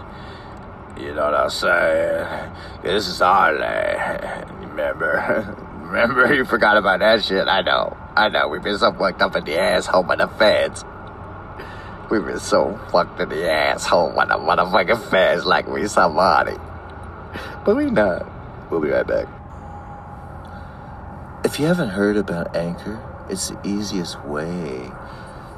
[0.98, 2.52] You know what I'm saying?
[2.82, 4.50] This is our land.
[4.60, 5.56] Remember?
[5.80, 6.32] Remember?
[6.34, 7.48] You forgot about that shit.
[7.48, 7.96] I know.
[8.16, 8.48] I know.
[8.48, 10.84] We've been so fucked up in the asshole by the feds.
[12.10, 16.56] We've been so fucked in the asshole by the motherfucking feds like we somebody.
[17.64, 18.26] But we not.
[18.70, 19.39] We'll be right back.
[21.42, 24.90] If you haven't heard about Anchor, it's the easiest way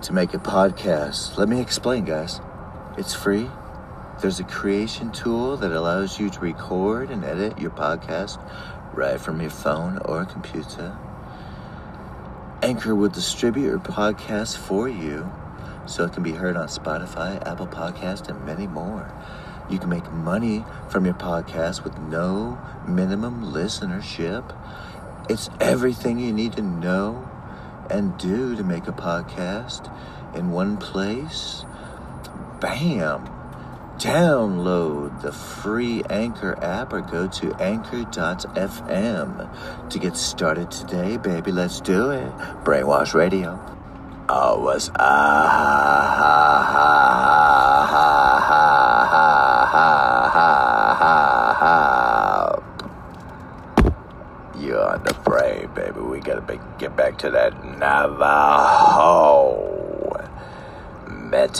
[0.02, 1.36] to make a podcast.
[1.36, 2.40] Let me explain, guys.
[2.96, 3.50] It's free.
[4.20, 8.38] There's a creation tool that allows you to record and edit your podcast
[8.94, 10.96] right from your phone or computer.
[12.62, 15.28] Anchor will distribute your podcast for you
[15.86, 19.12] so it can be heard on Spotify, Apple Podcast, and many more.
[19.68, 22.56] You can make money from your podcast with no
[22.86, 24.44] minimum listenership.
[25.28, 27.28] It's everything you need to know
[27.90, 29.90] and do to make a podcast
[30.34, 31.64] in one place.
[32.60, 33.28] Bam!
[33.98, 38.18] Download the free Anchor app or go to anchor.fm
[39.90, 41.52] to get started today, baby.
[41.52, 42.32] Let's do it.
[42.64, 43.60] Brainwashed Radio.
[44.28, 47.12] Oh, what's ah ha ha ha
[47.86, 48.02] ha
[48.40, 48.66] ha
[49.70, 49.86] ha
[50.32, 50.48] ha
[50.98, 52.62] ha ha.
[54.58, 56.00] You're on the brain, baby.
[56.00, 59.72] We gotta get back to that Navajo
[61.32, 61.52] metal.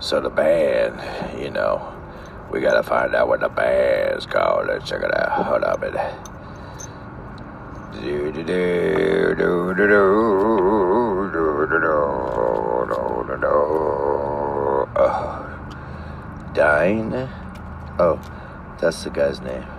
[0.00, 1.00] so the band,
[1.40, 1.94] you know,
[2.50, 4.66] we gotta find out what the band's called.
[4.68, 5.46] Let's check it out.
[5.46, 6.14] Hold on a minute.
[8.02, 11.78] Do do do do do do do do
[12.88, 13.48] do do do.
[15.00, 15.44] Oh,
[16.54, 17.28] Dine.
[17.98, 18.20] Oh,
[18.80, 19.77] that's the guy's name.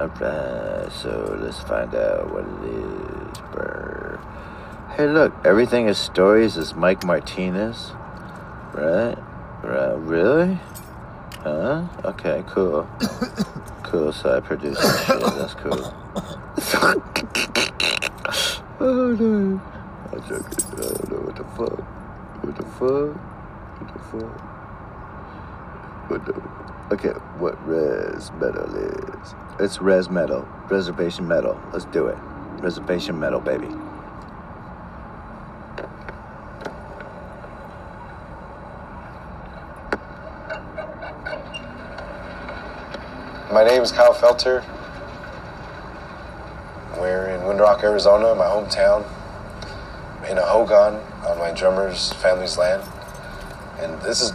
[0.00, 3.38] Alright, so let's find out what it is.
[3.52, 4.18] Brr.
[4.96, 7.92] Hey, look, everything is stories is Mike Martinez,
[8.72, 9.16] right?
[9.62, 9.94] Right?
[9.98, 10.58] Really?
[11.40, 11.84] Huh?
[12.04, 12.88] Okay, cool.
[13.82, 14.12] cool.
[14.12, 15.20] So I produced this shit.
[15.20, 15.72] That's cool.
[18.80, 19.60] oh no.
[20.12, 20.64] I'm joking.
[20.72, 21.78] I don't know what the fuck.
[22.42, 23.16] What the fuck?
[23.78, 24.40] What the fuck?
[26.10, 26.61] What the?
[26.92, 27.08] Okay,
[27.38, 29.34] what res metal is?
[29.58, 30.46] It's res metal.
[30.68, 31.58] Reservation metal.
[31.72, 32.18] Let's do it.
[32.60, 33.66] Reservation metal, baby.
[43.50, 44.62] My name is Kyle Felter.
[47.00, 49.06] We're in Window Rock, Arizona, my hometown,
[50.28, 52.82] in a Hogan on my drummer's family's land.
[53.78, 54.34] And this is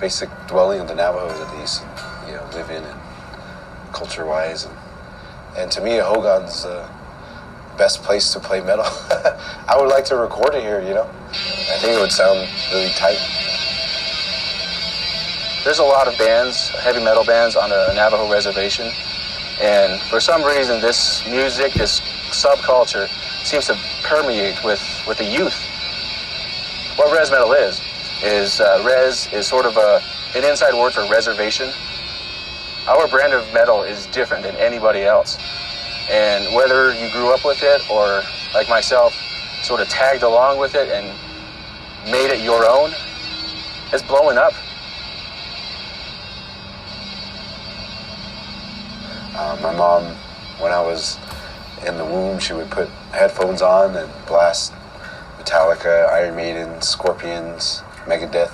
[0.00, 1.82] basic dwelling of the Navajos at least,
[2.26, 3.00] you know, live in and
[3.92, 4.64] culture wise.
[4.64, 4.76] And,
[5.58, 6.88] and to me, Hogan's the
[7.76, 8.84] best place to play metal.
[9.68, 11.08] I would like to record it here, you know.
[11.28, 13.18] I think it would sound really tight.
[15.64, 18.90] There's a lot of bands, heavy metal bands, on the Navajo reservation,
[19.60, 22.00] and for some reason, this music, this
[22.30, 23.08] subculture,
[23.44, 25.60] seems to permeate with with the youth.
[26.96, 27.80] What res metal is
[28.22, 30.02] is uh, res is sort of a
[30.34, 31.70] an inside word for reservation.
[32.86, 35.38] Our brand of metal is different than anybody else,
[36.10, 38.22] and whether you grew up with it or
[38.54, 39.14] like myself,
[39.62, 41.06] sort of tagged along with it and
[42.10, 42.92] made it your own,
[43.92, 44.52] it's blowing up.
[49.34, 50.04] Uh, my mom,
[50.58, 51.18] when I was
[51.86, 54.72] in the womb, she would put headphones on and blast
[55.38, 58.50] Metallica, Iron Maiden, Scorpions, Megadeth,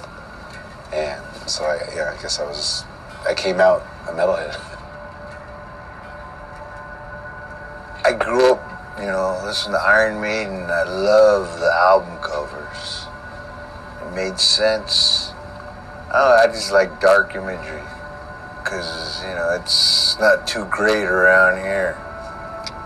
[0.93, 2.85] and so I, yeah, I guess I was,
[3.27, 4.55] I came out a metalhead.
[8.05, 8.61] I grew up,
[9.01, 10.65] you know, listening to Iron Maiden.
[10.65, 13.07] I love the album covers.
[14.03, 15.33] It made sense.
[16.12, 17.83] I know, I just like dark imagery
[18.62, 21.97] because, you know, it's not too great around here.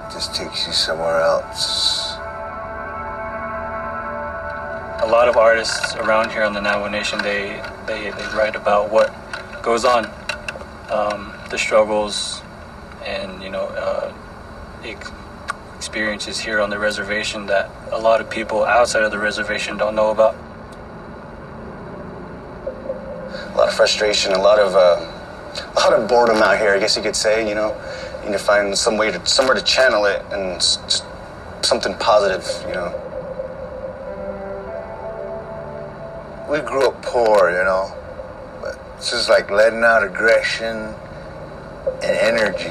[0.07, 2.10] It just takes you somewhere else.
[5.03, 8.91] A lot of artists around here on the Navajo Nation, they, they, they write about
[8.91, 9.15] what
[9.63, 10.07] goes on,
[10.91, 12.43] um, the struggles
[13.05, 14.13] and, you know, uh,
[14.85, 15.11] ex-
[15.77, 19.95] experiences here on the reservation that a lot of people outside of the reservation don't
[19.95, 20.37] know about.
[23.53, 25.01] a lot of frustration, a lot of uh,
[25.75, 26.71] a lot of boredom out here.
[26.73, 27.49] I guess you could say.
[27.49, 27.75] You know,
[28.21, 30.63] you need to find some way to somewhere to channel it and
[31.65, 32.47] something positive.
[32.69, 33.10] You know.
[36.51, 37.95] We grew up poor, you know,
[38.61, 40.93] but it's just like letting out aggression
[42.03, 42.67] and energy.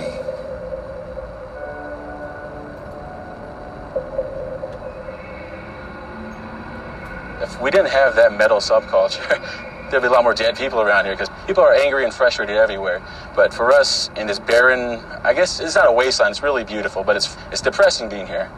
[7.41, 9.39] If we didn't have that metal subculture,
[9.89, 12.57] there'd be a lot more dead people around here because people are angry and frustrated
[12.57, 13.01] everywhere.
[13.33, 16.31] But for us in this barren, I guess it's not a wasteland.
[16.31, 18.51] It's really beautiful, but it's it's depressing being here.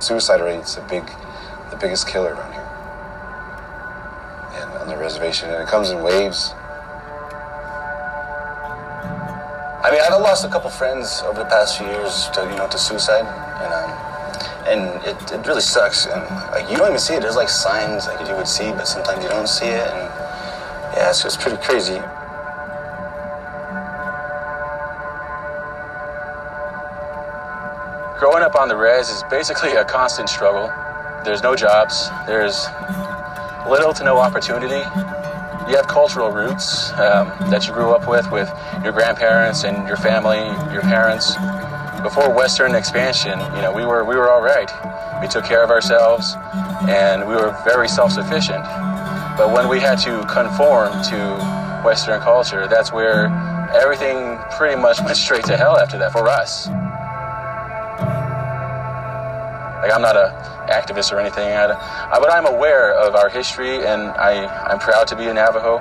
[0.00, 1.02] Suicide rate's a big,
[1.70, 2.68] the biggest killer around here,
[4.60, 6.52] and on the reservation, and it comes in waves.
[9.82, 12.66] I mean, I've lost a couple friends over the past few years to you know
[12.68, 13.90] to suicide, and um,
[14.66, 16.06] and it, it really sucks.
[16.06, 17.22] And like you don't even see it.
[17.22, 20.10] There's like signs like you would see, but sometimes you don't see it, and
[20.96, 22.00] yeah, it's just pretty crazy.
[28.18, 30.72] Growing up on the res is basically a constant struggle.
[31.26, 32.08] There's no jobs.
[32.24, 32.68] There's
[33.68, 34.78] little to no opportunity.
[35.68, 38.48] You have cultural roots um, that you grew up with, with
[38.84, 40.38] your grandparents and your family,
[40.72, 41.34] your parents.
[42.00, 44.70] Before Western expansion, you know, we were we were all right.
[45.20, 46.36] We took care of ourselves,
[46.88, 48.62] and we were very self-sufficient.
[49.36, 53.26] But when we had to conform to Western culture, that's where
[53.74, 56.68] everything pretty much went straight to hell after that for us.
[59.86, 64.10] Like I'm not a activist or anything, I- but I'm aware of our history, and
[64.18, 65.76] I, I'm proud to be a Navajo.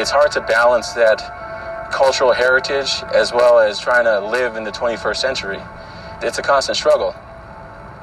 [0.00, 1.18] It's hard to balance that
[1.90, 5.58] cultural heritage as well as trying to live in the 21st century.
[6.22, 7.12] It's a constant struggle.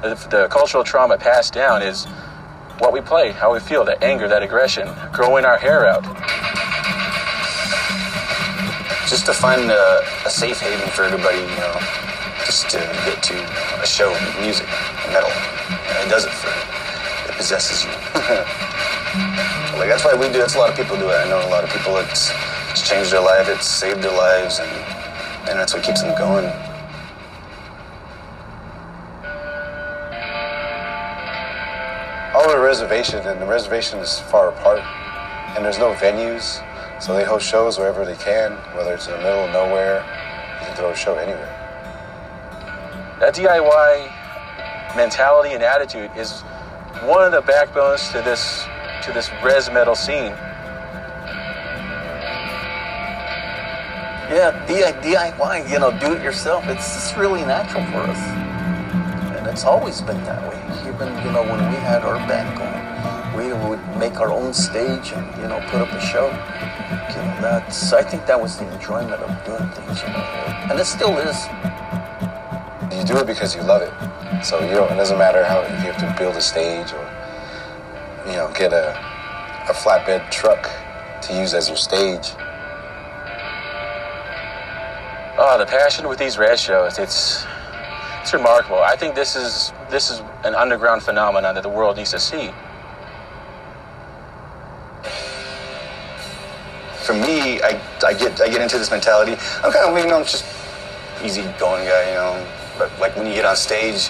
[0.02, 2.04] The, the cultural trauma passed down is
[2.80, 6.04] what we play, how we feel, that anger, that aggression, growing our hair out.
[9.08, 12.09] Just to find a, a safe haven for everybody, you know,
[12.50, 13.38] just to get to
[13.80, 14.10] a show,
[14.42, 14.66] music,
[15.14, 15.30] metal.
[15.70, 17.92] And it does it for it possesses you.
[19.78, 20.40] like that's why we do.
[20.40, 21.14] That's a lot of people do it.
[21.14, 21.98] I know a lot of people.
[21.98, 22.32] It's
[22.72, 23.48] it's changed their life.
[23.50, 24.72] It's saved their lives, and
[25.48, 26.46] and that's what keeps them going.
[32.34, 34.80] all the reservation, and the reservation is far apart,
[35.56, 36.64] and there's no venues,
[37.02, 39.98] so they host shows wherever they can, whether it's in the middle of nowhere,
[40.62, 41.59] you can throw a show anywhere.
[43.20, 46.42] That DIY mentality and attitude is
[47.04, 48.64] one of the backbones to this
[49.04, 50.34] to this res metal scene.
[54.32, 56.66] Yeah, DI- DIY, you know, do it yourself.
[56.68, 58.20] It's just really natural for us.
[59.38, 60.56] And it's always been that way.
[60.88, 65.12] Even, you know, when we had our band going, we would make our own stage
[65.14, 66.28] and, you know, put up a show.
[66.30, 70.24] You know, that's, I think that was the enjoyment of doing things, you know.
[70.70, 71.36] And it still is.
[72.92, 73.94] You do it because you love it.
[74.44, 74.92] So you don't.
[74.92, 77.06] It doesn't matter how if you have to build a stage or
[78.26, 78.98] you know get a
[79.70, 80.70] a flatbed truck
[81.22, 82.34] to use as your stage.
[85.38, 87.46] Oh, the passion with these red shows, it's
[88.22, 88.80] it's remarkable.
[88.80, 92.52] I think this is this is an underground phenomenon that the world needs to see.
[97.04, 99.34] For me, I, I get I get into this mentality.
[99.64, 100.46] I'm kind of you know just
[101.24, 102.59] easy going guy, you know.
[102.80, 104.10] But like when you get on stage,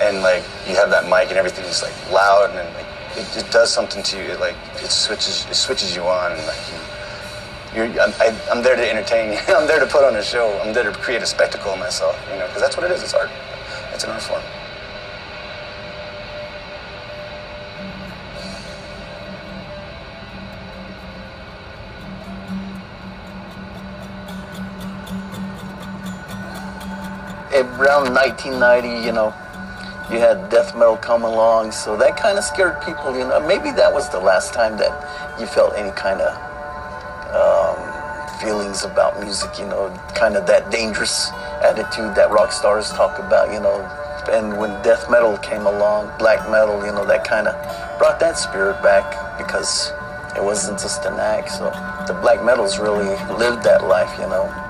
[0.00, 2.86] and like you have that mic and everything is like loud and like
[3.16, 4.24] it, it does something to you.
[4.34, 6.78] It like it switches it switches you on and like you.
[7.74, 9.38] You're, I'm, I, I'm there to entertain you.
[9.54, 10.58] I'm there to put on a show.
[10.64, 13.02] I'm there to create a spectacle of myself, you know, because that's what it is.
[13.02, 13.30] It's art.
[13.92, 14.42] It's an art form.
[27.52, 29.34] Around 1990, you know,
[30.10, 33.12] you had death metal come along, so that kind of scared people.
[33.12, 34.92] You know, maybe that was the last time that
[35.38, 36.32] you felt any kind of
[37.36, 39.58] um, feelings about music.
[39.58, 41.30] You know, kind of that dangerous
[41.62, 43.52] attitude that rock stars talk about.
[43.52, 43.84] You know,
[44.32, 47.54] and when death metal came along, black metal, you know, that kind of
[47.98, 49.92] brought that spirit back because
[50.36, 51.50] it wasn't just an act.
[51.50, 51.68] So
[52.06, 54.18] the black metals really lived that life.
[54.18, 54.67] You know.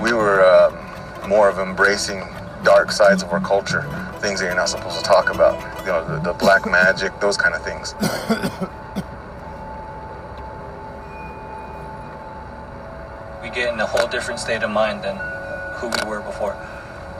[0.00, 2.22] We were uh, more of embracing
[2.62, 3.82] dark sides of our culture,
[4.20, 5.54] things that you're not supposed to talk about.
[5.80, 7.94] You know, the, the black magic, those kind of things.
[13.42, 15.16] we get in a whole different state of mind than
[15.76, 16.56] who we were before.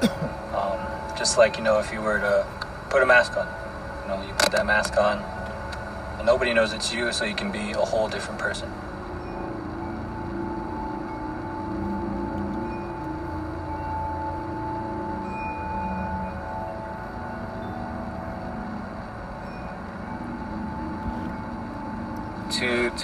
[0.56, 0.78] Um,
[1.18, 2.46] just like you know, if you were to
[2.88, 3.46] put a mask on,
[4.02, 5.18] you know, you put that mask on,
[6.16, 8.72] and nobody knows it's you, so you can be a whole different person.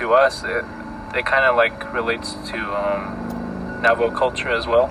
[0.03, 0.65] To us, it
[1.15, 4.89] it kind of like relates to um, Navajo culture as well,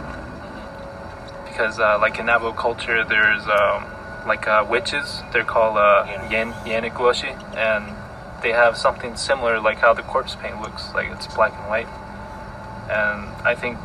[1.46, 3.86] because uh, like in Navajo culture, there's um,
[4.26, 5.22] like uh, witches.
[5.34, 7.96] They're called uh, Yan and
[8.42, 11.88] they have something similar, like how the corpse paint looks, like it's black and white.
[12.90, 13.78] And I think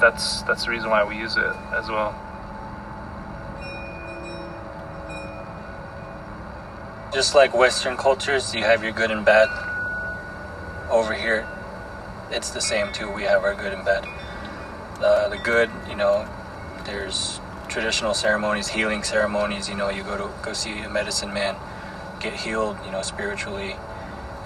[0.00, 2.14] that's that's the reason why we use it as well.
[7.12, 9.69] Just like Western cultures, you have your good and bad.
[10.90, 11.46] Over here,
[12.32, 13.08] it's the same too.
[13.10, 14.04] We have our good and bad.
[15.00, 16.28] Uh, the good, you know,
[16.84, 19.68] there's traditional ceremonies, healing ceremonies.
[19.68, 21.54] You know, you go to go see a medicine man,
[22.18, 23.76] get healed, you know, spiritually,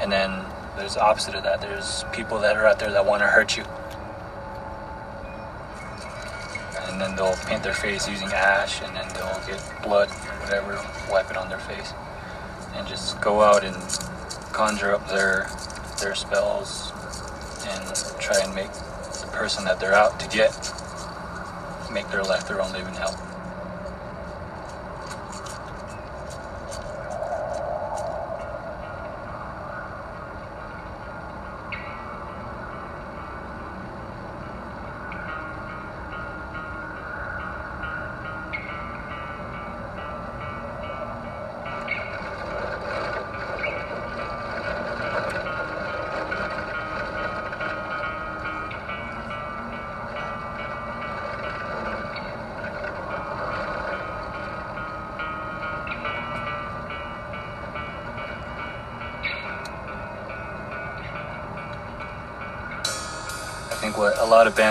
[0.01, 0.45] and then
[0.77, 1.63] there's the opposite of that.
[1.63, 3.65] There's people that are out there that want to hurt you,
[6.89, 10.11] and then they'll paint their face using ash, and then they'll get blood,
[10.41, 10.79] whatever,
[11.11, 11.95] wipe it on their face,
[12.75, 13.75] and just go out and
[14.53, 15.49] conjure up their
[16.05, 16.93] their spells
[17.67, 20.53] and try and make the person that they're out to get
[21.91, 23.34] make their life their own living hell.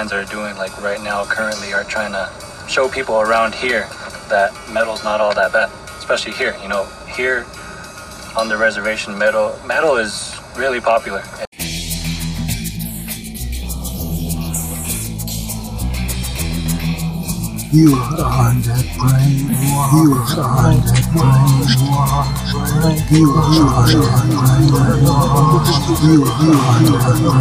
[0.03, 2.29] Bands are doing, like right now, currently, are trying to
[2.67, 3.87] show people around here
[4.27, 5.69] that metal's not all that bad.
[5.97, 6.83] Especially here, you know,
[7.15, 7.45] here
[8.35, 11.23] on the reservation, metal metal is really popular.
[17.73, 19.93] You are under brainwash.
[19.93, 21.73] You are under brainwash.
[22.69, 24.93] You are under brainwash.
[26.03, 26.21] You
[26.53, 27.33] are under brainwash.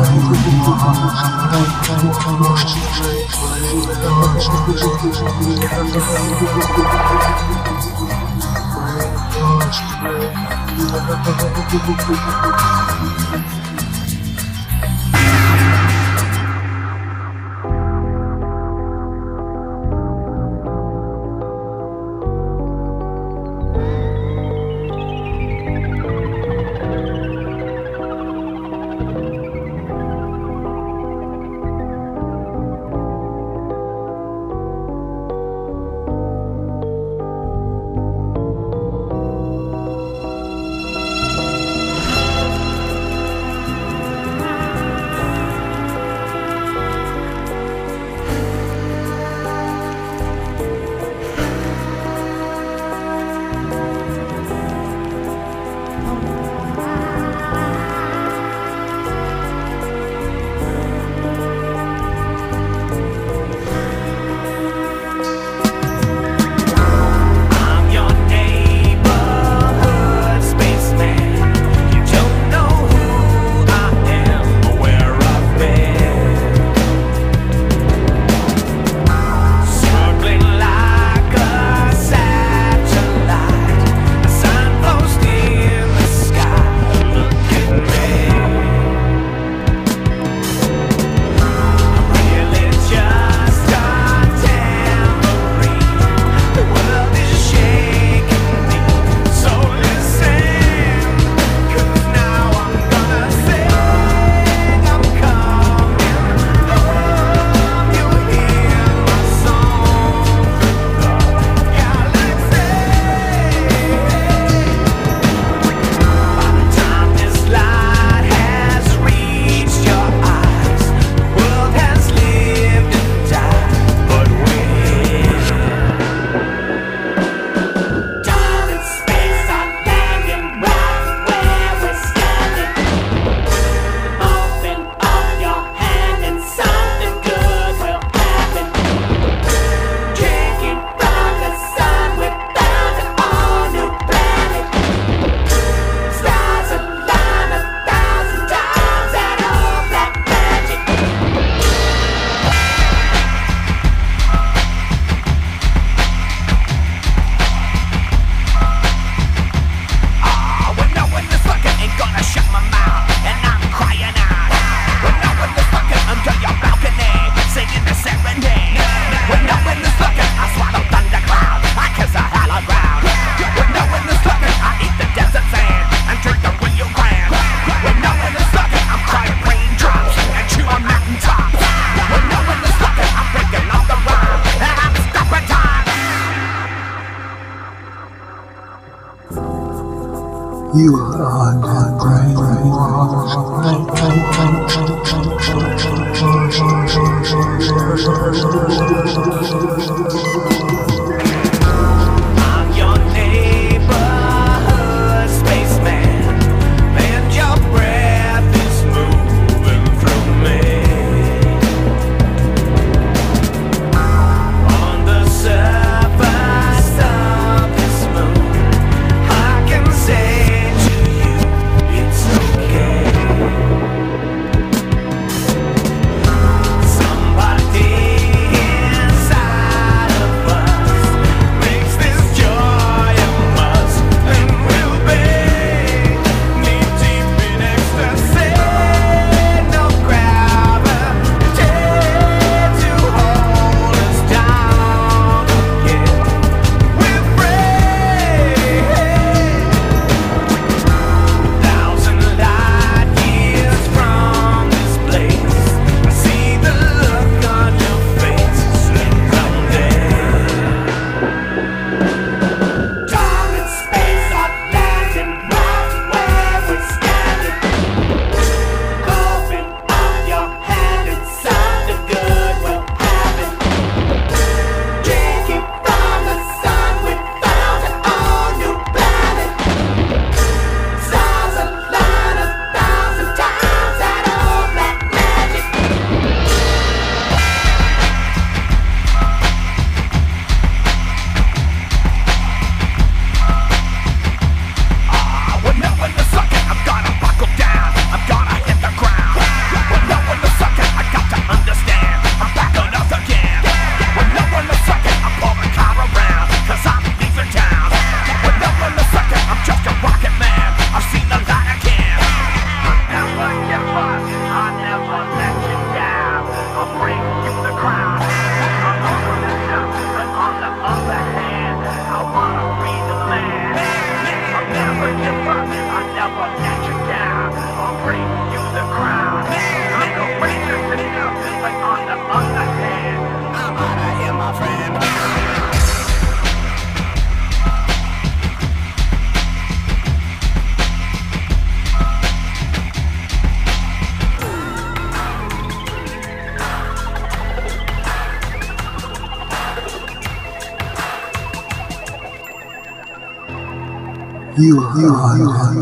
[354.73, 355.77] You are on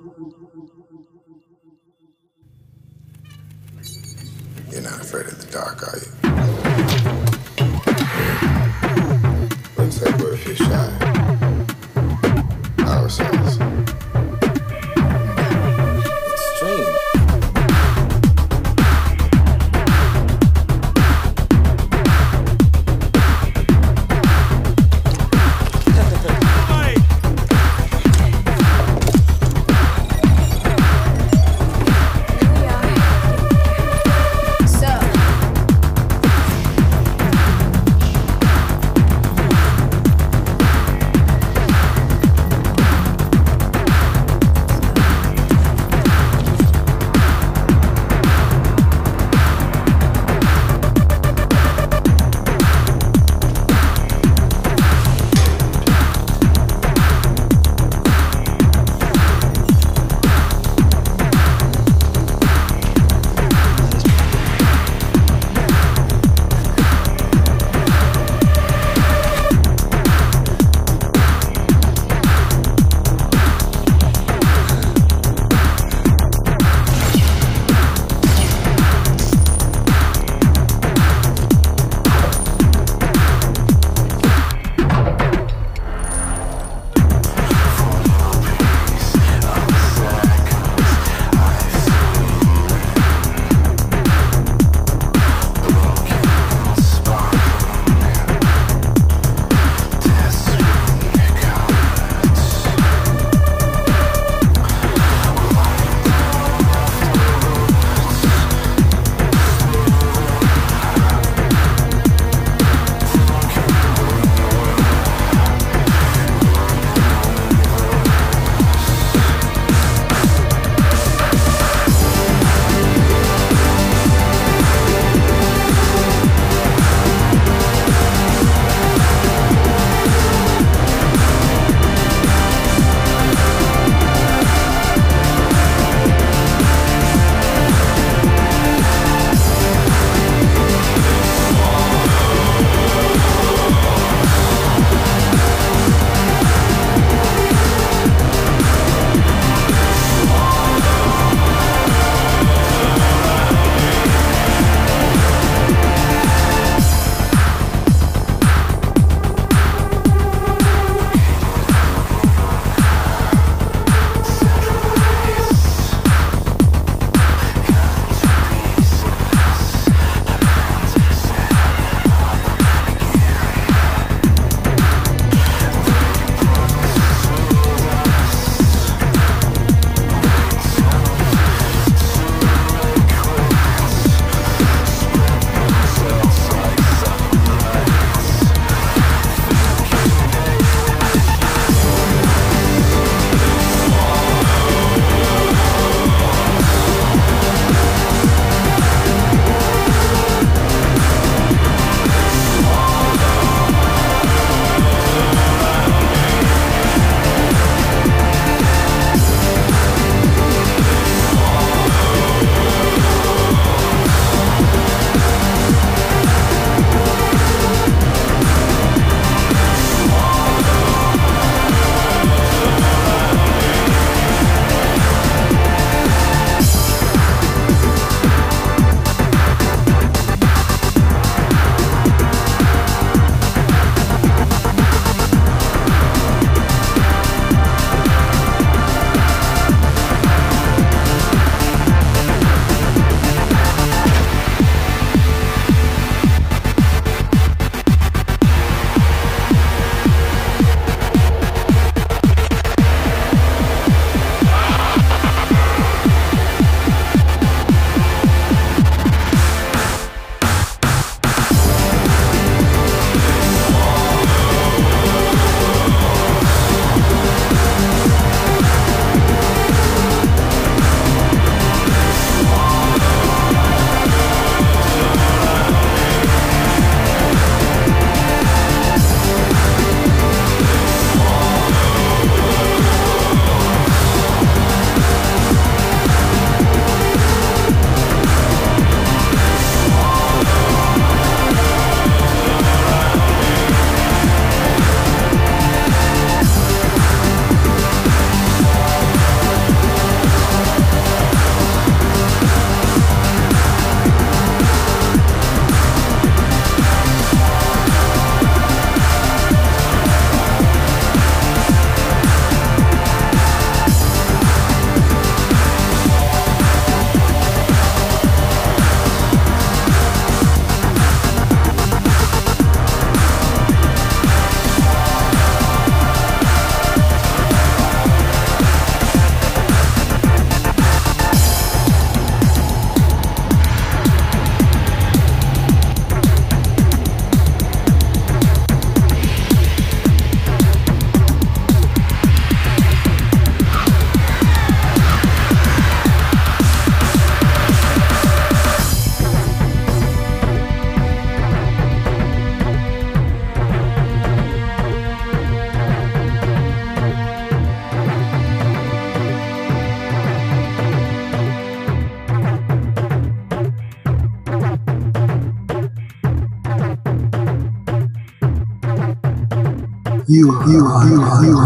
[370.43, 371.62] You you you you